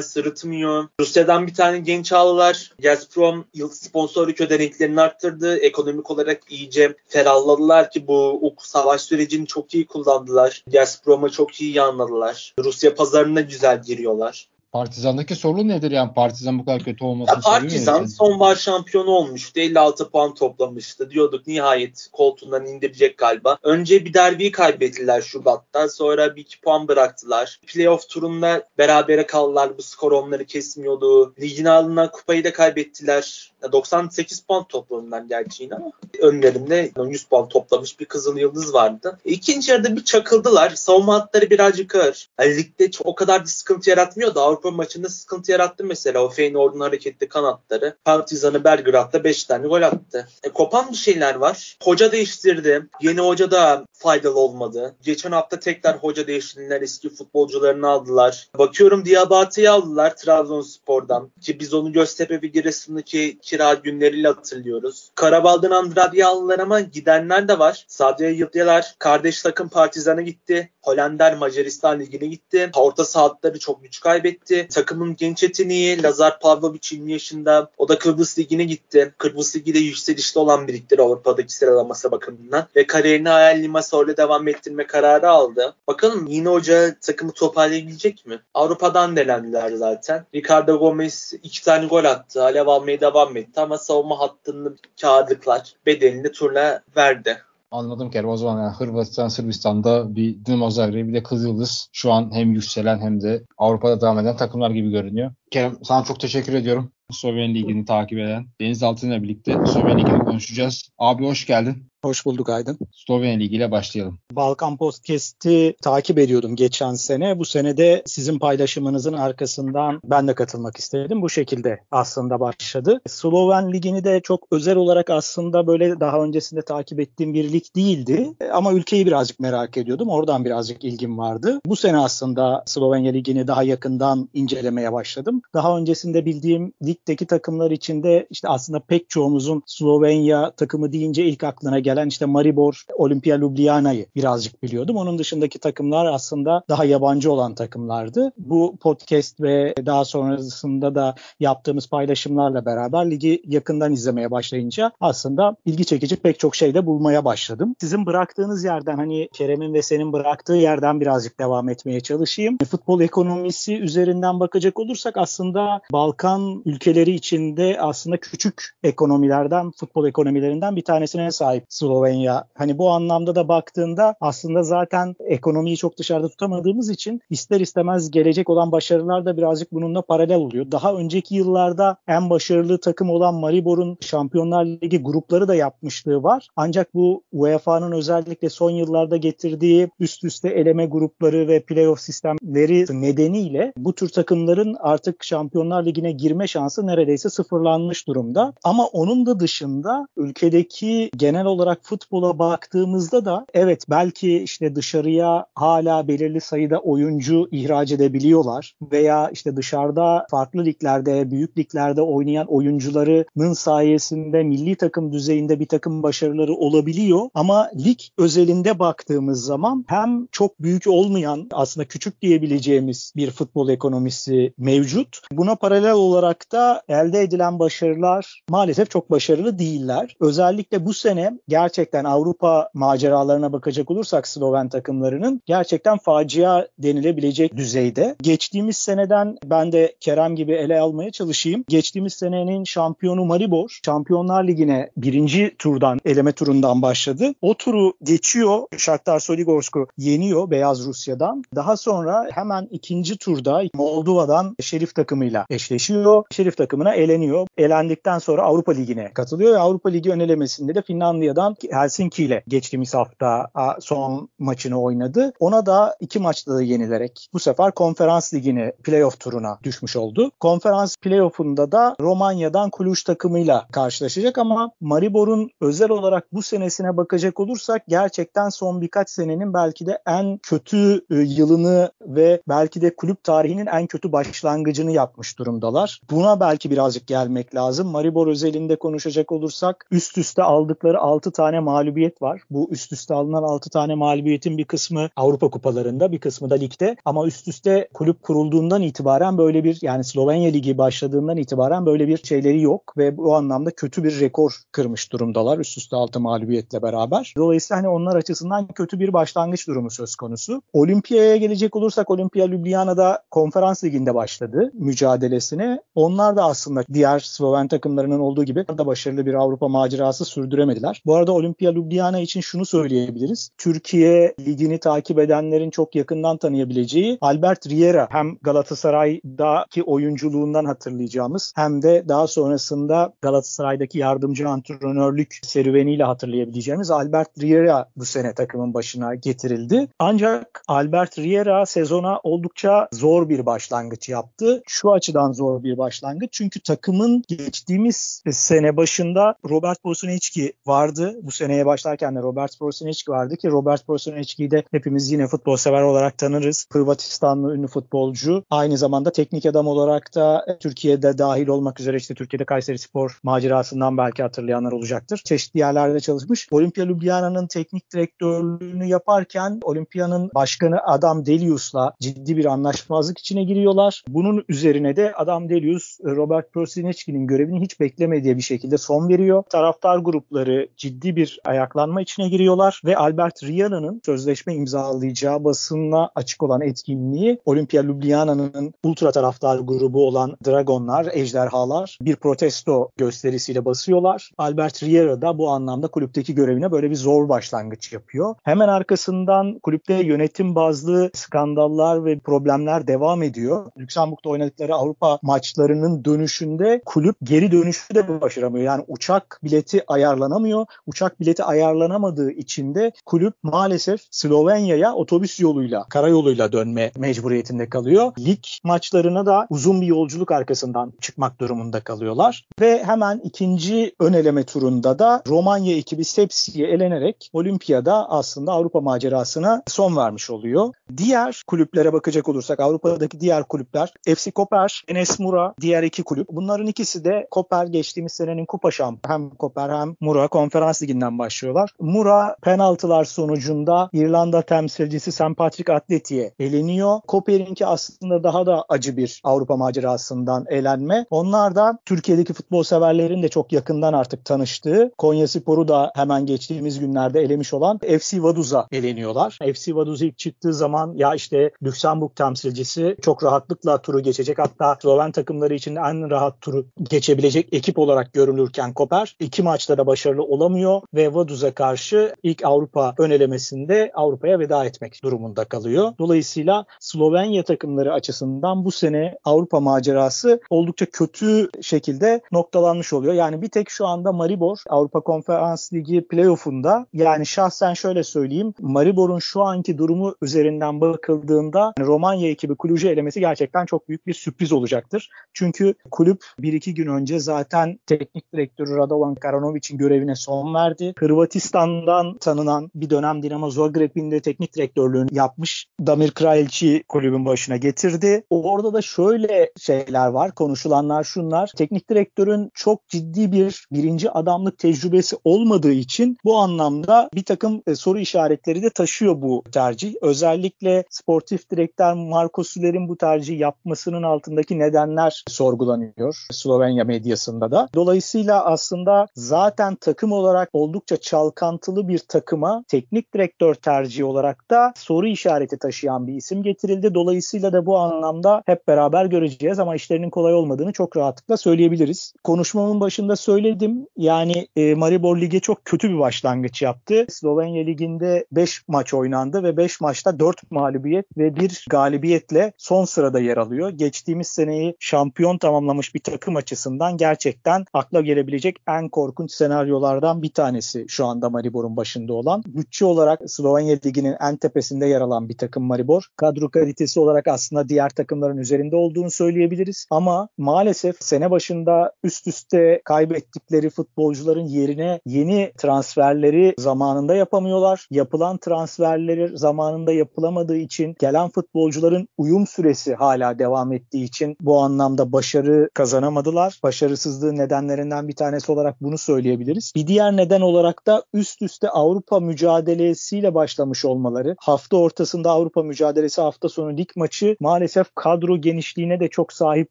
sırıtmıyor. 0.00 0.84
Rusya'dan 1.00 1.46
bir 1.46 1.54
tane 1.54 1.78
genç 1.78 2.12
aldılar. 2.12 2.72
Gazprom 2.82 3.44
yıl 3.54 3.68
sponsorluk 3.68 4.40
ödeneklerini 4.40 5.00
arttırdı. 5.00 5.56
Ekonomik 5.56 6.10
olarak 6.10 6.40
iyice 6.48 6.94
ferahladılar 7.08 7.90
ki 7.90 8.06
bu 8.06 8.54
savaş 8.58 9.00
sürecini 9.00 9.46
çok 9.46 9.74
iyi 9.74 9.86
kullandılar. 9.86 10.45
Gazprom'a 10.66 11.28
çok 11.28 11.60
iyi 11.60 11.82
anladılar. 11.82 12.54
Rusya 12.58 12.94
pazarına 12.94 13.40
güzel 13.40 13.82
giriyorlar. 13.82 14.48
Partizan'daki 14.76 15.34
sorun 15.34 15.68
nedir 15.68 15.90
yani 15.90 16.14
Partizan 16.14 16.58
bu 16.58 16.64
kadar 16.64 16.82
kötü 16.82 17.04
olmasını 17.04 17.40
Partizan 17.40 18.06
son 18.06 18.40
var 18.40 18.56
şampiyonu 18.56 19.10
olmuştu. 19.10 19.60
56 19.60 20.10
puan 20.10 20.34
toplamıştı. 20.34 21.10
Diyorduk 21.10 21.46
nihayet 21.46 22.08
koltuğundan 22.12 22.66
indirecek 22.66 23.18
galiba. 23.18 23.58
Önce 23.62 24.04
bir 24.04 24.14
derbiyi 24.14 24.52
kaybettiler 24.52 25.22
Şubat'ta. 25.22 25.88
Sonra 25.88 26.36
bir 26.36 26.40
iki 26.40 26.60
puan 26.60 26.88
bıraktılar. 26.88 27.60
Playoff 27.66 28.08
turunda 28.08 28.64
berabere 28.78 29.26
kaldılar. 29.26 29.78
Bu 29.78 29.82
skor 29.82 30.12
onları 30.12 30.44
kesmiyordu. 30.44 31.34
Ligin 31.40 31.64
alınan 31.64 32.10
kupayı 32.10 32.44
da 32.44 32.52
kaybettiler. 32.52 33.52
98 33.72 34.40
puan 34.40 34.64
topladılar 34.64 35.22
gerçi 35.22 35.62
yine 35.62 35.74
ama 35.74 35.90
önlerinde 36.20 36.90
100 37.08 37.24
puan 37.24 37.48
toplamış 37.48 38.00
bir 38.00 38.04
Kızıl 38.04 38.36
Yıldız 38.36 38.74
vardı. 38.74 39.18
İkinci 39.24 39.70
yarıda 39.70 39.96
bir 39.96 40.04
çakıldılar. 40.04 40.70
Savunma 40.70 41.14
hatları 41.14 41.50
birazcık 41.50 41.94
ağır. 41.94 42.28
Yani 42.40 42.56
ligde 42.56 42.90
o 43.04 43.14
kadar 43.14 43.42
da 43.42 43.46
sıkıntı 43.46 43.90
yaratmıyor 43.90 44.34
da 44.34 44.40
Avrupa 44.66 44.76
maçında 44.76 45.08
sıkıntı 45.08 45.52
yarattı 45.52 45.84
mesela. 45.84 46.24
O 46.24 46.28
Feyenoord'un 46.28 46.80
hareketli 46.80 47.28
kanatları. 47.28 47.96
Partizan'ı 48.04 48.64
Belgrad'da 48.64 49.24
5 49.24 49.44
tane 49.44 49.66
gol 49.66 49.82
attı. 49.82 50.28
E, 50.42 50.48
kopan 50.48 50.90
bir 50.90 50.96
şeyler 50.96 51.34
var. 51.34 51.78
Hoca 51.82 52.12
değiştirdi. 52.12 52.86
Yeni 53.00 53.20
hoca 53.20 53.50
da 53.50 53.84
faydalı 53.92 54.38
olmadı. 54.38 54.94
Geçen 55.02 55.32
hafta 55.32 55.58
tekrar 55.60 55.96
hoca 55.96 56.26
değiştirdiler. 56.26 56.82
Eski 56.82 57.08
futbolcularını 57.10 57.88
aldılar. 57.88 58.48
Bakıyorum 58.58 59.04
Diabate'yi 59.04 59.70
aldılar 59.70 60.16
Trabzonspor'dan. 60.16 61.30
Ki 61.40 61.60
biz 61.60 61.74
onu 61.74 61.92
Göztepe 61.92 62.42
ve 62.42 62.46
Giresun'daki 62.46 63.38
kira 63.42 63.74
günleriyle 63.74 64.28
hatırlıyoruz. 64.28 65.10
Karabağ'dan 65.14 65.70
Andrade'yi 65.70 66.26
aldılar 66.26 66.58
ama 66.58 66.80
gidenler 66.80 67.48
de 67.48 67.58
var. 67.58 67.84
Sadece 67.88 68.26
Yıldyalar 68.26 68.94
kardeş 68.98 69.42
takım 69.42 69.68
Partizan'a 69.68 70.22
gitti. 70.22 70.70
Hollander 70.82 71.36
Macaristan 71.36 72.00
Ligi'ne 72.00 72.26
gitti. 72.26 72.70
Orta 72.76 73.04
saatleri 73.04 73.58
çok 73.58 73.82
güç 73.82 74.00
kaybetti. 74.00 74.55
Takımın 74.68 75.16
genç 75.16 75.42
yeteneği 75.42 76.02
Lazar 76.02 76.40
Pavlovic 76.40 76.80
20 76.90 77.12
yaşında. 77.12 77.70
O 77.78 77.88
da 77.88 77.98
Kıbrıs 77.98 78.38
Ligi'ne 78.38 78.64
gitti. 78.64 79.14
Kıbrıs 79.18 79.56
Ligi'de 79.56 79.78
yükselişte 79.78 80.38
olan 80.38 80.68
biriktir 80.68 80.98
Avrupa'daki 80.98 81.54
sıralaması 81.54 82.10
bakımından. 82.10 82.66
Ve 82.76 82.86
kariyerini 82.86 83.28
Hayal 83.28 83.62
Limassol'le 83.62 84.16
devam 84.16 84.48
ettirme 84.48 84.86
kararı 84.86 85.30
aldı. 85.30 85.74
Bakalım 85.86 86.26
yine 86.26 86.48
hoca 86.48 86.96
takımı 87.00 87.32
toparlayabilecek 87.32 88.26
mi? 88.26 88.40
Avrupa'dan 88.54 89.16
delendiler 89.16 89.72
zaten. 89.72 90.26
Ricardo 90.34 90.78
Gomez 90.78 91.32
iki 91.42 91.64
tane 91.64 91.86
gol 91.86 92.04
attı. 92.04 92.42
Alev 92.42 92.66
almaya 92.66 93.00
devam 93.00 93.36
etti 93.36 93.60
ama 93.60 93.78
savunma 93.78 94.20
hattını 94.20 94.76
kağıdıklar 95.00 95.74
bedelini 95.86 96.32
turla 96.32 96.82
verdi. 96.96 97.38
Anladım 97.70 98.10
Kerem. 98.10 98.28
O 98.28 98.36
zaman 98.36 98.62
yani 98.62 98.74
Hırvatistan, 98.74 99.28
Sırbistan'da 99.28 100.16
bir 100.16 100.44
Dinamo 100.44 100.70
Zagreb 100.70 101.08
bir 101.08 101.14
de 101.14 101.22
Kızıldız 101.22 101.88
şu 101.92 102.12
an 102.12 102.30
hem 102.34 102.52
yükselen 102.52 103.00
hem 103.00 103.20
de 103.20 103.42
Avrupa'da 103.58 104.00
devam 104.00 104.18
eden 104.18 104.36
takımlar 104.36 104.70
gibi 104.70 104.90
görünüyor. 104.90 105.32
Kerem 105.50 105.78
sana 105.82 106.04
çok 106.04 106.20
teşekkür 106.20 106.54
ediyorum. 106.54 106.92
Sloven 107.12 107.54
Ligi'ni 107.54 107.84
takip 107.84 108.18
eden 108.18 108.46
Deniz 108.60 108.82
Altın'la 108.82 109.22
birlikte 109.22 109.52
Sloven 109.52 109.98
Ligi'ni 109.98 110.18
konuşacağız. 110.18 110.90
Abi 110.98 111.26
hoş 111.26 111.46
geldin. 111.46 111.88
Hoş 112.06 112.26
bulduk 112.26 112.48
Aydın. 112.48 112.78
Slovenya 112.92 113.36
Ligi 113.36 113.56
ile 113.56 113.70
başlayalım. 113.70 114.18
Balkan 114.32 114.76
Podcast'i 114.76 115.76
takip 115.82 116.18
ediyordum 116.18 116.56
geçen 116.56 116.94
sene. 116.94 117.38
Bu 117.38 117.44
sene 117.44 117.76
de 117.76 118.02
sizin 118.06 118.38
paylaşımınızın 118.38 119.12
arkasından 119.12 120.00
ben 120.04 120.28
de 120.28 120.34
katılmak 120.34 120.76
istedim. 120.76 121.22
Bu 121.22 121.30
şekilde 121.30 121.80
aslında 121.90 122.40
başladı. 122.40 123.00
Sloven 123.06 123.72
Ligi'ni 123.72 124.04
de 124.04 124.20
çok 124.20 124.46
özel 124.50 124.76
olarak 124.76 125.10
aslında 125.10 125.66
böyle 125.66 126.00
daha 126.00 126.22
öncesinde 126.22 126.62
takip 126.62 127.00
ettiğim 127.00 127.34
bir 127.34 127.52
lig 127.52 127.64
değildi. 127.76 128.34
Ama 128.52 128.72
ülkeyi 128.72 129.06
birazcık 129.06 129.40
merak 129.40 129.76
ediyordum. 129.76 130.08
Oradan 130.08 130.44
birazcık 130.44 130.84
ilgim 130.84 131.18
vardı. 131.18 131.60
Bu 131.66 131.76
sene 131.76 131.98
aslında 131.98 132.62
Slovenya 132.66 133.12
Ligi'ni 133.12 133.46
daha 133.46 133.62
yakından 133.62 134.28
incelemeye 134.34 134.92
başladım. 134.92 135.42
Daha 135.54 135.78
öncesinde 135.78 136.24
bildiğim 136.24 136.72
ligdeki 136.86 137.26
takımlar 137.26 137.70
içinde 137.70 138.26
işte 138.30 138.48
aslında 138.48 138.80
pek 138.80 139.10
çoğumuzun 139.10 139.62
Slovenya 139.66 140.50
takımı 140.50 140.92
deyince 140.92 141.24
ilk 141.24 141.44
aklına 141.44 141.78
gelen 141.78 141.95
gelen 141.96 142.08
işte 142.08 142.26
Maribor, 142.26 142.82
Olimpia 142.94 143.38
Ljubljana'yı 143.38 144.06
birazcık 144.16 144.62
biliyordum. 144.62 144.96
Onun 144.96 145.18
dışındaki 145.18 145.58
takımlar 145.58 146.06
aslında 146.06 146.62
daha 146.68 146.84
yabancı 146.84 147.32
olan 147.32 147.54
takımlardı. 147.54 148.32
Bu 148.38 148.76
podcast 148.80 149.40
ve 149.40 149.74
daha 149.86 150.04
sonrasında 150.04 150.94
da 150.94 151.14
yaptığımız 151.40 151.88
paylaşımlarla 151.88 152.66
beraber 152.66 153.10
ligi 153.10 153.42
yakından 153.44 153.92
izlemeye 153.92 154.30
başlayınca 154.30 154.92
aslında 155.00 155.56
ilgi 155.64 155.84
çekici 155.84 156.16
pek 156.16 156.38
çok 156.38 156.56
şey 156.56 156.74
de 156.74 156.86
bulmaya 156.86 157.24
başladım. 157.24 157.74
Sizin 157.80 158.06
bıraktığınız 158.06 158.64
yerden 158.64 158.96
hani 158.96 159.28
Kerem'in 159.32 159.74
ve 159.74 159.82
senin 159.82 160.12
bıraktığı 160.12 160.54
yerden 160.54 161.00
birazcık 161.00 161.40
devam 161.40 161.68
etmeye 161.68 162.00
çalışayım. 162.00 162.58
Futbol 162.70 163.00
ekonomisi 163.00 163.78
üzerinden 163.78 164.40
bakacak 164.40 164.78
olursak 164.78 165.16
aslında 165.16 165.80
Balkan 165.92 166.62
ülkeleri 166.64 167.10
içinde 167.10 167.76
aslında 167.80 168.16
küçük 168.16 168.70
ekonomilerden, 168.82 169.70
futbol 169.70 170.06
ekonomilerinden 170.06 170.76
bir 170.76 170.84
tanesine 170.84 171.30
sahip 171.30 171.64
Slovenya. 171.86 172.44
Hani 172.54 172.78
bu 172.78 172.90
anlamda 172.90 173.34
da 173.34 173.48
baktığında 173.48 174.14
aslında 174.20 174.62
zaten 174.62 175.14
ekonomiyi 175.20 175.76
çok 175.76 175.98
dışarıda 175.98 176.28
tutamadığımız 176.28 176.90
için 176.90 177.20
ister 177.30 177.60
istemez 177.60 178.10
gelecek 178.10 178.50
olan 178.50 178.72
başarılar 178.72 179.24
da 179.26 179.36
birazcık 179.36 179.72
bununla 179.72 180.02
paralel 180.02 180.36
oluyor. 180.36 180.70
Daha 180.72 180.94
önceki 180.94 181.34
yıllarda 181.34 181.96
en 182.08 182.30
başarılı 182.30 182.78
takım 182.78 183.10
olan 183.10 183.34
Maribor'un 183.34 183.98
Şampiyonlar 184.00 184.64
Ligi 184.64 185.02
grupları 185.02 185.48
da 185.48 185.54
yapmışlığı 185.54 186.22
var. 186.22 186.48
Ancak 186.56 186.94
bu 186.94 187.22
UEFA'nın 187.32 187.92
özellikle 187.92 188.48
son 188.50 188.70
yıllarda 188.70 189.16
getirdiği 189.16 189.90
üst 190.00 190.24
üste 190.24 190.48
eleme 190.48 190.86
grupları 190.86 191.48
ve 191.48 191.62
playoff 191.62 192.00
sistemleri 192.00 193.00
nedeniyle 193.00 193.72
bu 193.76 193.94
tür 193.94 194.08
takımların 194.08 194.76
artık 194.80 195.24
Şampiyonlar 195.24 195.86
Ligi'ne 195.86 196.12
girme 196.12 196.46
şansı 196.46 196.86
neredeyse 196.86 197.30
sıfırlanmış 197.30 198.08
durumda. 198.08 198.52
Ama 198.64 198.86
onun 198.86 199.26
da 199.26 199.40
dışında 199.40 200.08
ülkedeki 200.16 201.10
genel 201.16 201.44
olarak 201.44 201.75
olarak 201.76 201.84
futbola 201.84 202.38
baktığımızda 202.38 203.24
da 203.24 203.46
evet 203.54 203.84
belki 203.90 204.38
işte 204.38 204.74
dışarıya 204.74 205.46
hala 205.54 206.08
belirli 206.08 206.40
sayıda 206.40 206.78
oyuncu 206.78 207.48
ihraç 207.50 207.92
edebiliyorlar 207.92 208.74
veya 208.92 209.30
işte 209.30 209.56
dışarıda 209.56 210.26
farklı 210.30 210.64
liglerde, 210.64 211.30
büyük 211.30 211.58
liglerde 211.58 212.02
oynayan 212.02 212.46
oyuncularının 212.46 213.52
sayesinde 213.52 214.42
milli 214.42 214.76
takım 214.76 215.12
düzeyinde 215.12 215.60
bir 215.60 215.66
takım 215.66 216.02
başarıları 216.02 216.54
olabiliyor 216.54 217.28
ama 217.34 217.70
lig 217.84 217.98
özelinde 218.18 218.78
baktığımız 218.78 219.44
zaman 219.44 219.84
hem 219.88 220.26
çok 220.32 220.62
büyük 220.62 220.86
olmayan 220.86 221.48
aslında 221.52 221.88
küçük 221.88 222.22
diyebileceğimiz 222.22 223.12
bir 223.16 223.30
futbol 223.30 223.68
ekonomisi 223.68 224.52
mevcut. 224.58 225.20
Buna 225.32 225.54
paralel 225.54 225.92
olarak 225.92 226.52
da 226.52 226.82
elde 226.88 227.20
edilen 227.20 227.58
başarılar 227.58 228.42
maalesef 228.48 228.90
çok 228.90 229.10
başarılı 229.10 229.58
değiller. 229.58 230.16
Özellikle 230.20 230.86
bu 230.86 230.94
sene 230.94 231.38
gerçekten 231.56 232.04
Avrupa 232.04 232.68
maceralarına 232.74 233.52
bakacak 233.52 233.90
olursak 233.90 234.28
Sloven 234.28 234.68
takımlarının 234.68 235.42
gerçekten 235.46 235.98
facia 235.98 236.66
denilebilecek 236.78 237.56
düzeyde. 237.56 238.16
Geçtiğimiz 238.22 238.76
seneden 238.76 239.36
ben 239.44 239.72
de 239.72 239.94
Kerem 240.00 240.36
gibi 240.36 240.52
ele 240.52 240.80
almaya 240.80 241.10
çalışayım. 241.10 241.64
Geçtiğimiz 241.68 242.12
senenin 242.12 242.64
şampiyonu 242.64 243.24
Maribor 243.24 243.80
Şampiyonlar 243.86 244.44
Ligi'ne 244.44 244.90
birinci 244.96 245.54
turdan 245.58 245.98
eleme 246.04 246.32
turundan 246.32 246.82
başladı. 246.82 247.34
O 247.42 247.54
turu 247.54 247.92
geçiyor. 248.02 248.62
Shakhtar 248.76 249.20
Soligorsk'u 249.20 249.86
yeniyor 249.98 250.50
Beyaz 250.50 250.86
Rusya'dan. 250.86 251.42
Daha 251.54 251.76
sonra 251.76 252.28
hemen 252.30 252.68
ikinci 252.70 253.18
turda 253.18 253.62
Moldova'dan 253.74 254.56
Şerif 254.60 254.94
takımıyla 254.94 255.46
eşleşiyor. 255.50 256.24
Şerif 256.30 256.56
takımına 256.56 256.94
eleniyor. 256.94 257.46
Elendikten 257.58 258.18
sonra 258.18 258.42
Avrupa 258.42 258.72
Ligi'ne 258.72 259.10
katılıyor 259.14 259.52
ve 259.52 259.58
Avrupa 259.58 259.88
Ligi 259.88 260.10
ön 260.10 260.20
elemesinde 260.20 260.74
de 260.74 260.82
Finlandiya'dan 260.82 261.45
olan 261.46 261.82
Helsinki 261.82 262.24
ile 262.24 262.42
geçtiğimiz 262.48 262.94
hafta 262.94 263.46
son 263.80 264.28
maçını 264.38 264.82
oynadı. 264.82 265.32
Ona 265.40 265.66
da 265.66 265.96
iki 266.00 266.18
maçta 266.18 266.54
da 266.54 266.62
yenilerek 266.62 267.28
bu 267.32 267.38
sefer 267.38 267.72
konferans 267.72 268.34
ligini 268.34 268.72
playoff 268.84 269.20
turuna 269.20 269.58
düşmüş 269.62 269.96
oldu. 269.96 270.30
Konferans 270.40 270.96
playoff'unda 270.96 271.72
da 271.72 271.96
Romanya'dan 272.00 272.70
Cluj 272.78 273.02
takımıyla 273.02 273.66
karşılaşacak 273.72 274.38
ama 274.38 274.70
Maribor'un 274.80 275.50
özel 275.60 275.90
olarak 275.90 276.32
bu 276.32 276.42
senesine 276.42 276.96
bakacak 276.96 277.40
olursak 277.40 277.82
gerçekten 277.88 278.48
son 278.48 278.80
birkaç 278.80 279.10
senenin 279.10 279.54
belki 279.54 279.86
de 279.86 279.98
en 280.06 280.38
kötü 280.38 281.04
e, 281.10 281.14
yılını 281.14 281.92
ve 282.02 282.42
belki 282.48 282.80
de 282.80 282.96
kulüp 282.96 283.24
tarihinin 283.24 283.66
en 283.66 283.86
kötü 283.86 284.12
başlangıcını 284.12 284.92
yapmış 284.92 285.38
durumdalar. 285.38 286.00
Buna 286.10 286.40
belki 286.40 286.70
birazcık 286.70 287.06
gelmek 287.06 287.54
lazım. 287.54 287.88
Maribor 287.88 288.26
özelinde 288.26 288.76
konuşacak 288.76 289.32
olursak 289.32 289.86
üst 289.90 290.18
üste 290.18 290.42
aldıkları 290.42 290.98
6 291.00 291.30
tane 291.36 291.60
mağlubiyet 291.60 292.22
var. 292.22 292.42
Bu 292.50 292.68
üst 292.70 292.92
üste 292.92 293.14
alınan 293.14 293.42
6 293.42 293.70
tane 293.70 293.94
mağlubiyetin 293.94 294.58
bir 294.58 294.64
kısmı 294.64 295.08
Avrupa 295.16 295.50
kupalarında 295.50 296.12
bir 296.12 296.18
kısmı 296.18 296.50
da 296.50 296.54
ligde 296.54 296.96
ama 297.04 297.26
üst 297.26 297.48
üste 297.48 297.88
kulüp 297.94 298.22
kurulduğundan 298.22 298.82
itibaren 298.82 299.38
böyle 299.38 299.64
bir 299.64 299.78
yani 299.82 300.04
Slovenya 300.04 300.50
Ligi 300.50 300.78
başladığından 300.78 301.36
itibaren 301.36 301.86
böyle 301.86 302.08
bir 302.08 302.16
şeyleri 302.16 302.60
yok 302.60 302.94
ve 302.96 303.16
bu 303.16 303.34
anlamda 303.34 303.70
kötü 303.70 304.04
bir 304.04 304.20
rekor 304.20 304.52
kırmış 304.72 305.12
durumdalar 305.12 305.58
üst 305.58 305.78
üste 305.78 305.96
6 305.96 306.20
mağlubiyetle 306.20 306.82
beraber. 306.82 307.34
Dolayısıyla 307.36 307.78
hani 307.78 307.88
onlar 307.88 308.16
açısından 308.16 308.66
kötü 308.66 309.00
bir 309.00 309.12
başlangıç 309.12 309.68
durumu 309.68 309.90
söz 309.90 310.16
konusu. 310.16 310.62
Olimpiyaya 310.72 311.36
gelecek 311.36 311.76
olursak 311.76 312.10
Olimpiya 312.10 312.46
Ljubljana'da 312.46 313.22
konferans 313.30 313.84
liginde 313.84 314.14
başladı 314.14 314.70
mücadelesine. 314.74 315.80
Onlar 315.94 316.36
da 316.36 316.44
aslında 316.44 316.84
diğer 316.92 317.18
Sloven 317.18 317.68
takımlarının 317.68 318.20
olduğu 318.20 318.44
gibi 318.44 318.68
da 318.68 318.86
başarılı 318.86 319.26
bir 319.26 319.34
Avrupa 319.34 319.68
macerası 319.68 320.24
sürdüremediler. 320.24 321.02
Bu 321.06 321.14
arada 321.14 321.25
Olimpiya 321.32 321.72
Ljubljana 321.72 322.20
için 322.20 322.40
şunu 322.40 322.64
söyleyebiliriz. 322.66 323.50
Türkiye 323.58 324.34
ligini 324.40 324.78
takip 324.78 325.18
edenlerin 325.18 325.70
çok 325.70 325.94
yakından 325.94 326.36
tanıyabileceği 326.36 327.18
Albert 327.20 327.70
Riera 327.70 328.08
hem 328.10 328.36
Galatasaray'daki 328.42 329.82
oyunculuğundan 329.82 330.64
hatırlayacağımız 330.64 331.52
hem 331.56 331.82
de 331.82 332.04
daha 332.08 332.26
sonrasında 332.26 333.12
Galatasaray'daki 333.22 333.98
yardımcı 333.98 334.48
antrenörlük 334.48 335.38
serüveniyle 335.42 336.04
hatırlayabileceğimiz 336.04 336.90
Albert 336.90 337.42
Riera 337.42 337.88
bu 337.96 338.04
sene 338.04 338.34
takımın 338.34 338.74
başına 338.74 339.14
getirildi. 339.14 339.88
Ancak 339.98 340.62
Albert 340.68 341.18
Riera 341.18 341.66
sezona 341.66 342.20
oldukça 342.22 342.88
zor 342.92 343.28
bir 343.28 343.46
başlangıç 343.46 344.08
yaptı. 344.08 344.62
Şu 344.66 344.92
açıdan 344.92 345.32
zor 345.32 345.62
bir 345.62 345.78
başlangıç 345.78 346.32
çünkü 346.32 346.60
takımın 346.60 347.22
geçtiğimiz 347.28 348.22
sene 348.30 348.76
başında 348.76 349.34
Robert 349.50 349.84
Bosunecki 349.84 350.52
vardı. 350.66 351.15
Bu 351.22 351.30
seneye 351.30 351.66
başlarken 351.66 352.16
de 352.16 352.22
Robert 352.22 352.60
Bosunecki 352.60 353.10
vardı 353.10 353.36
ki 353.36 353.48
Robert 353.50 353.88
Bosunecki'yi 353.88 354.50
de 354.50 354.64
hepimiz 354.70 355.12
yine 355.12 355.26
futbol 355.26 355.56
sever 355.56 355.82
olarak 355.82 356.18
tanırız. 356.18 356.66
Hırvatistanlı 356.72 357.54
ünlü 357.54 357.66
futbolcu. 357.66 358.44
Aynı 358.50 358.78
zamanda 358.78 359.12
teknik 359.12 359.46
adam 359.46 359.66
olarak 359.66 360.14
da 360.14 360.58
Türkiye'de 360.60 361.18
dahil 361.18 361.48
olmak 361.48 361.80
üzere 361.80 361.96
işte 361.96 362.14
Türkiye'de 362.14 362.44
Kayseri 362.44 362.78
Spor 362.78 363.18
macerasından 363.22 363.98
belki 363.98 364.22
hatırlayanlar 364.22 364.72
olacaktır. 364.72 365.20
Çeşitli 365.24 365.58
yerlerde 365.58 366.00
çalışmış. 366.00 366.48
Olimpia 366.50 366.86
Ljubljana'nın 366.86 367.46
teknik 367.46 367.92
direktörlüğünü 367.92 368.86
yaparken 368.86 369.60
Olimpiya'nın 369.62 370.30
başkanı 370.34 370.80
Adam 370.86 371.26
Delius'la 371.26 371.94
ciddi 372.00 372.36
bir 372.36 372.44
anlaşmazlık 372.44 373.18
içine 373.18 373.44
giriyorlar. 373.44 374.04
Bunun 374.08 374.44
üzerine 374.48 374.96
de 374.96 375.14
Adam 375.14 375.48
Delius 375.48 375.98
Robert 376.04 376.52
Prosinecki'nin 376.52 377.26
görevini 377.26 377.60
hiç 377.60 377.80
beklemediği 377.80 378.36
bir 378.36 378.42
şekilde 378.42 378.78
son 378.78 379.08
veriyor. 379.08 379.42
Taraftar 379.50 379.98
grupları 379.98 380.68
ciddi 380.76 381.05
bir 381.16 381.40
ayaklanma 381.44 382.00
içine 382.00 382.28
giriyorlar 382.28 382.80
ve 382.84 382.96
Albert 382.96 383.42
Riana'nın 383.42 384.00
sözleşme 384.06 384.54
imzalayacağı 384.54 385.44
basınla 385.44 386.10
açık 386.14 386.42
olan 386.42 386.60
etkinliği 386.60 387.38
Olimpia 387.44 387.82
Ljubljana'nın 387.82 388.74
ultra 388.82 389.12
taraftar 389.12 389.58
grubu 389.58 390.06
olan 390.06 390.36
Dragonlar, 390.46 391.08
Ejderhalar 391.12 391.98
bir 392.00 392.16
protesto 392.16 392.90
gösterisiyle 392.96 393.64
basıyorlar. 393.64 394.30
Albert 394.38 394.82
Riera 394.82 395.22
da 395.22 395.38
bu 395.38 395.50
anlamda 395.50 395.88
kulüpteki 395.88 396.34
görevine 396.34 396.72
böyle 396.72 396.90
bir 396.90 396.96
zor 396.96 397.28
başlangıç 397.28 397.92
yapıyor. 397.92 398.34
Hemen 398.44 398.68
arkasından 398.68 399.58
kulüpte 399.58 399.94
yönetim 399.94 400.54
bazlı 400.54 401.10
skandallar 401.14 402.04
ve 402.04 402.18
problemler 402.18 402.86
devam 402.86 403.22
ediyor. 403.22 403.66
Lüksemburg'da 403.78 404.28
oynadıkları 404.28 404.74
Avrupa 404.74 405.18
maçlarının 405.22 406.04
dönüşünde 406.04 406.82
kulüp 406.86 407.16
geri 407.22 407.52
dönüşü 407.52 407.94
de 407.94 408.20
başaramıyor. 408.20 408.64
Yani 408.64 408.84
uçak 408.88 409.40
bileti 409.44 409.84
ayarlanamıyor. 409.88 410.66
Uçak 410.86 410.95
bileti 411.20 411.44
ayarlanamadığı 411.44 412.30
için 412.30 412.74
de 412.74 412.92
kulüp 413.06 413.34
maalesef 413.42 414.00
Slovenya'ya 414.10 414.94
otobüs 414.94 415.40
yoluyla, 415.40 415.86
karayoluyla 415.90 416.52
dönme 416.52 416.92
mecburiyetinde 416.98 417.68
kalıyor. 417.68 418.12
Lig 418.18 418.44
maçlarına 418.64 419.26
da 419.26 419.46
uzun 419.50 419.80
bir 419.80 419.86
yolculuk 419.86 420.32
arkasından 420.32 420.92
çıkmak 421.00 421.40
durumunda 421.40 421.80
kalıyorlar. 421.80 422.46
Ve 422.60 422.84
hemen 422.84 423.20
ikinci 423.24 423.94
ön 424.00 424.12
eleme 424.12 424.44
turunda 424.44 424.98
da 424.98 425.22
Romanya 425.28 425.76
ekibi 425.76 426.04
Sepsi'ye 426.04 426.68
elenerek 426.68 427.30
Olimpiyada 427.32 428.10
aslında 428.10 428.52
Avrupa 428.52 428.80
macerasına 428.80 429.62
son 429.66 429.96
vermiş 429.96 430.30
oluyor. 430.30 430.72
Diğer 430.96 431.42
kulüplere 431.46 431.92
bakacak 431.92 432.28
olursak 432.28 432.60
Avrupa'daki 432.60 433.20
diğer 433.20 433.44
kulüpler 433.44 433.92
FC 434.14 434.30
Koper, 434.30 434.82
Enes 434.88 435.18
Mura 435.18 435.54
diğer 435.60 435.82
iki 435.82 436.02
kulüp. 436.02 436.28
Bunların 436.30 436.66
ikisi 436.66 437.04
de 437.04 437.26
Koper 437.30 437.66
geçtiğimiz 437.66 438.12
senenin 438.12 438.46
kupa 438.46 438.70
şampiyonu. 438.70 439.14
Hem 439.14 439.30
Koper 439.30 439.70
hem 439.70 439.96
Mura 440.00 440.28
konferans 440.28 440.82
liginden 440.86 441.18
başlıyorlar. 441.18 441.70
Mura 441.80 442.36
penaltılar 442.42 443.04
sonucunda 443.04 443.90
İrlanda 443.92 444.42
temsilcisi 444.42 445.12
St. 445.12 445.36
Patrick 445.36 445.72
Atleti'ye 445.72 446.32
eleniyor. 446.38 447.00
Koper'inki 447.06 447.66
aslında 447.66 448.22
daha 448.22 448.46
da 448.46 448.64
acı 448.68 448.96
bir 448.96 449.20
Avrupa 449.24 449.56
macerasından 449.56 450.44
elenme. 450.48 451.06
Onlar 451.10 451.54
da 451.54 451.78
Türkiye'deki 451.84 452.32
futbol 452.32 452.62
severlerin 452.62 453.22
de 453.22 453.28
çok 453.28 453.52
yakından 453.52 453.92
artık 453.92 454.24
tanıştığı 454.24 454.92
Konya 454.98 455.28
Spor'u 455.28 455.68
da 455.68 455.92
hemen 455.94 456.26
geçtiğimiz 456.26 456.78
günlerde 456.80 457.20
elemiş 457.20 457.54
olan 457.54 457.78
FC 457.78 458.22
Vaduz'a 458.22 458.66
eleniyorlar. 458.72 459.38
FC 459.54 459.74
Vaduz 459.74 460.02
ilk 460.02 460.18
çıktığı 460.18 460.54
zaman 460.54 460.92
ya 460.96 461.14
işte 461.14 461.50
Lüksemburg 461.62 462.16
temsilcisi 462.16 462.96
çok 463.02 463.24
rahatlıkla 463.24 463.82
turu 463.82 464.00
geçecek. 464.00 464.38
Hatta 464.38 464.76
Sloven 464.82 465.12
takımları 465.12 465.54
için 465.54 465.76
en 465.76 466.10
rahat 466.10 466.40
turu 466.40 466.66
geçebilecek 466.90 467.48
ekip 467.52 467.78
olarak 467.78 468.12
görülürken 468.12 468.72
Koper 468.72 469.16
iki 469.20 469.42
maçta 469.42 469.78
da 469.78 469.86
başarılı 469.86 470.22
olamıyor 470.22 470.65
ve 470.94 471.14
Vaduz'a 471.14 471.54
karşı 471.54 472.14
ilk 472.22 472.44
Avrupa 472.44 472.94
ön 472.98 473.10
elemesinde 473.10 473.90
Avrupa'ya 473.94 474.38
veda 474.38 474.64
etmek 474.64 475.00
durumunda 475.04 475.44
kalıyor. 475.44 475.92
Dolayısıyla 475.98 476.64
Slovenya 476.80 477.42
takımları 477.42 477.92
açısından 477.92 478.64
bu 478.64 478.70
sene 478.70 479.18
Avrupa 479.24 479.60
macerası 479.60 480.40
oldukça 480.50 480.86
kötü 480.86 481.48
şekilde 481.62 482.20
noktalanmış 482.32 482.92
oluyor. 482.92 483.14
Yani 483.14 483.42
bir 483.42 483.48
tek 483.48 483.70
şu 483.70 483.86
anda 483.86 484.12
Maribor 484.12 484.58
Avrupa 484.68 485.00
Konferans 485.00 485.72
Ligi 485.72 486.08
playoff'unda 486.08 486.86
yani 486.92 487.26
şahsen 487.26 487.74
şöyle 487.74 488.04
söyleyeyim 488.04 488.54
Maribor'un 488.60 489.18
şu 489.18 489.42
anki 489.42 489.78
durumu 489.78 490.14
üzerinden 490.22 490.80
bakıldığında 490.80 491.72
Romanya 491.80 492.28
ekibi 492.28 492.54
Cluj'u 492.62 492.88
elemesi 492.88 493.20
gerçekten 493.20 493.66
çok 493.66 493.88
büyük 493.88 494.06
bir 494.06 494.14
sürpriz 494.14 494.52
olacaktır. 494.52 495.10
Çünkü 495.32 495.74
kulüp 495.90 496.24
bir 496.38 496.52
iki 496.52 496.74
gün 496.74 496.86
önce 496.86 497.18
zaten 497.18 497.78
teknik 497.86 498.32
direktörü 498.32 498.76
Radovan 498.76 499.14
Karanovic'in 499.14 499.78
görevine 499.78 500.14
son 500.14 500.54
verdi. 500.56 500.94
Hırvatistan'dan 500.98 502.18
tanınan 502.18 502.70
bir 502.74 502.90
dönem 502.90 503.22
Dinamo 503.22 503.50
Zagreb'in 503.50 504.10
de 504.10 504.20
teknik 504.20 504.56
direktörlüğünü 504.56 505.08
yapmış. 505.12 505.66
Damir 505.80 506.10
Kralci 506.10 506.84
kulübün 506.88 507.26
başına 507.26 507.56
getirdi. 507.56 508.24
Orada 508.30 508.72
da 508.72 508.82
şöyle 508.82 509.50
şeyler 509.60 510.06
var, 510.06 510.34
konuşulanlar 510.34 511.04
şunlar. 511.04 511.50
Teknik 511.56 511.90
direktörün 511.90 512.50
çok 512.54 512.88
ciddi 512.88 513.32
bir 513.32 513.66
birinci 513.72 514.10
adamlık 514.10 514.58
tecrübesi 514.58 515.16
olmadığı 515.24 515.72
için 515.72 516.16
bu 516.24 516.36
anlamda 516.36 517.08
bir 517.14 517.24
takım 517.24 517.62
e, 517.66 517.74
soru 517.74 517.98
işaretleri 517.98 518.62
de 518.62 518.70
taşıyor 518.70 519.22
bu 519.22 519.42
tercih. 519.52 519.94
Özellikle 520.02 520.84
sportif 520.90 521.50
direktör 521.50 521.76
Marco 521.94 522.44
Süler'in 522.44 522.88
bu 522.88 522.96
tercih 522.96 523.40
yapmasının 523.40 524.02
altındaki 524.02 524.58
nedenler 524.58 525.24
sorgulanıyor 525.28 526.26
Slovenya 526.30 526.84
medyasında 526.84 527.50
da. 527.50 527.68
Dolayısıyla 527.74 528.44
aslında 528.44 529.06
zaten 529.14 529.74
takım 529.74 530.12
olarak 530.12 530.45
oldukça 530.52 530.96
çalkantılı 530.96 531.88
bir 531.88 531.98
takıma 531.98 532.64
teknik 532.68 533.14
direktör 533.14 533.54
tercihi 533.54 534.04
olarak 534.04 534.50
da 534.50 534.72
soru 534.76 535.06
işareti 535.06 535.58
taşıyan 535.58 536.06
bir 536.06 536.14
isim 536.14 536.42
getirildi. 536.42 536.94
Dolayısıyla 536.94 537.52
da 537.52 537.66
bu 537.66 537.78
anlamda 537.78 538.42
hep 538.46 538.68
beraber 538.68 539.06
göreceğiz 539.06 539.58
ama 539.58 539.74
işlerinin 539.74 540.10
kolay 540.10 540.34
olmadığını 540.34 540.72
çok 540.72 540.96
rahatlıkla 540.96 541.36
söyleyebiliriz. 541.36 542.12
Konuşmamın 542.24 542.80
başında 542.80 543.16
söyledim. 543.16 543.86
Yani 543.96 544.48
e, 544.56 544.74
Maribor 544.74 545.20
Lig'e 545.20 545.40
çok 545.40 545.64
kötü 545.64 545.90
bir 545.90 545.98
başlangıç 545.98 546.62
yaptı. 546.62 547.06
Slovenya 547.08 547.64
Ligi'nde 547.64 548.26
5 548.32 548.68
maç 548.68 548.94
oynandı 548.94 549.42
ve 549.42 549.56
5 549.56 549.80
maçta 549.80 550.18
4 550.18 550.50
mağlubiyet 550.50 551.06
ve 551.16 551.36
1 551.36 551.66
galibiyetle 551.70 552.52
son 552.58 552.84
sırada 552.84 553.20
yer 553.20 553.36
alıyor. 553.36 553.70
Geçtiğimiz 553.70 554.28
seneyi 554.28 554.76
şampiyon 554.80 555.38
tamamlamış 555.38 555.94
bir 555.94 556.00
takım 556.00 556.36
açısından 556.36 556.96
gerçekten 556.96 557.64
akla 557.72 558.00
gelebilecek 558.00 558.56
en 558.68 558.88
korkunç 558.88 559.32
senaryolardan 559.32 560.22
bir 560.22 560.28
tanesi 560.36 560.84
şu 560.88 561.06
anda 561.06 561.30
Maribor'un 561.30 561.76
başında 561.76 562.12
olan. 562.12 562.42
Bütçe 562.46 562.84
olarak 562.84 563.20
Slovenya 563.26 563.76
Ligi'nin 563.86 564.16
en 564.20 564.36
tepesinde 564.36 564.86
yer 564.86 565.00
alan 565.00 565.28
bir 565.28 565.36
takım 565.36 565.64
Maribor. 565.64 566.06
Kadro 566.16 566.50
kalitesi 566.50 567.00
olarak 567.00 567.28
aslında 567.28 567.68
diğer 567.68 567.90
takımların 567.90 568.36
üzerinde 568.36 568.76
olduğunu 568.76 569.10
söyleyebiliriz. 569.10 569.86
Ama 569.90 570.28
maalesef 570.38 570.96
sene 571.00 571.30
başında 571.30 571.92
üst 572.04 572.26
üste 572.26 572.80
kaybettikleri 572.84 573.70
futbolcuların 573.70 574.46
yerine 574.46 575.00
yeni 575.06 575.52
transferleri 575.58 576.54
zamanında 576.58 577.14
yapamıyorlar. 577.14 577.86
Yapılan 577.90 578.38
transferleri 578.38 579.38
zamanında 579.38 579.92
yapılamadığı 579.92 580.56
için 580.56 580.94
gelen 581.00 581.28
futbolcuların 581.28 582.08
uyum 582.18 582.46
süresi 582.46 582.94
hala 582.94 583.38
devam 583.38 583.72
ettiği 583.72 584.04
için 584.04 584.36
bu 584.40 584.60
anlamda 584.60 585.12
başarı 585.12 585.68
kazanamadılar. 585.74 586.60
Başarısızlığın 586.62 587.36
nedenlerinden 587.36 588.08
bir 588.08 588.16
tanesi 588.16 588.52
olarak 588.52 588.82
bunu 588.82 588.98
söyleyebiliriz. 588.98 589.72
Bir 589.76 589.86
diğer 589.86 590.16
neden 590.16 590.25
olarak 590.40 590.86
da 590.86 591.04
üst 591.12 591.42
üste 591.42 591.68
Avrupa 591.70 592.20
mücadelesiyle 592.20 593.34
başlamış 593.34 593.84
olmaları. 593.84 594.36
Hafta 594.40 594.76
ortasında 594.76 595.30
Avrupa 595.30 595.62
mücadelesi 595.62 596.20
hafta 596.20 596.48
sonu 596.48 596.76
lig 596.76 596.88
maçı 596.96 597.36
maalesef 597.40 597.94
kadro 597.94 598.40
genişliğine 598.40 599.00
de 599.00 599.08
çok 599.08 599.32
sahip 599.32 599.70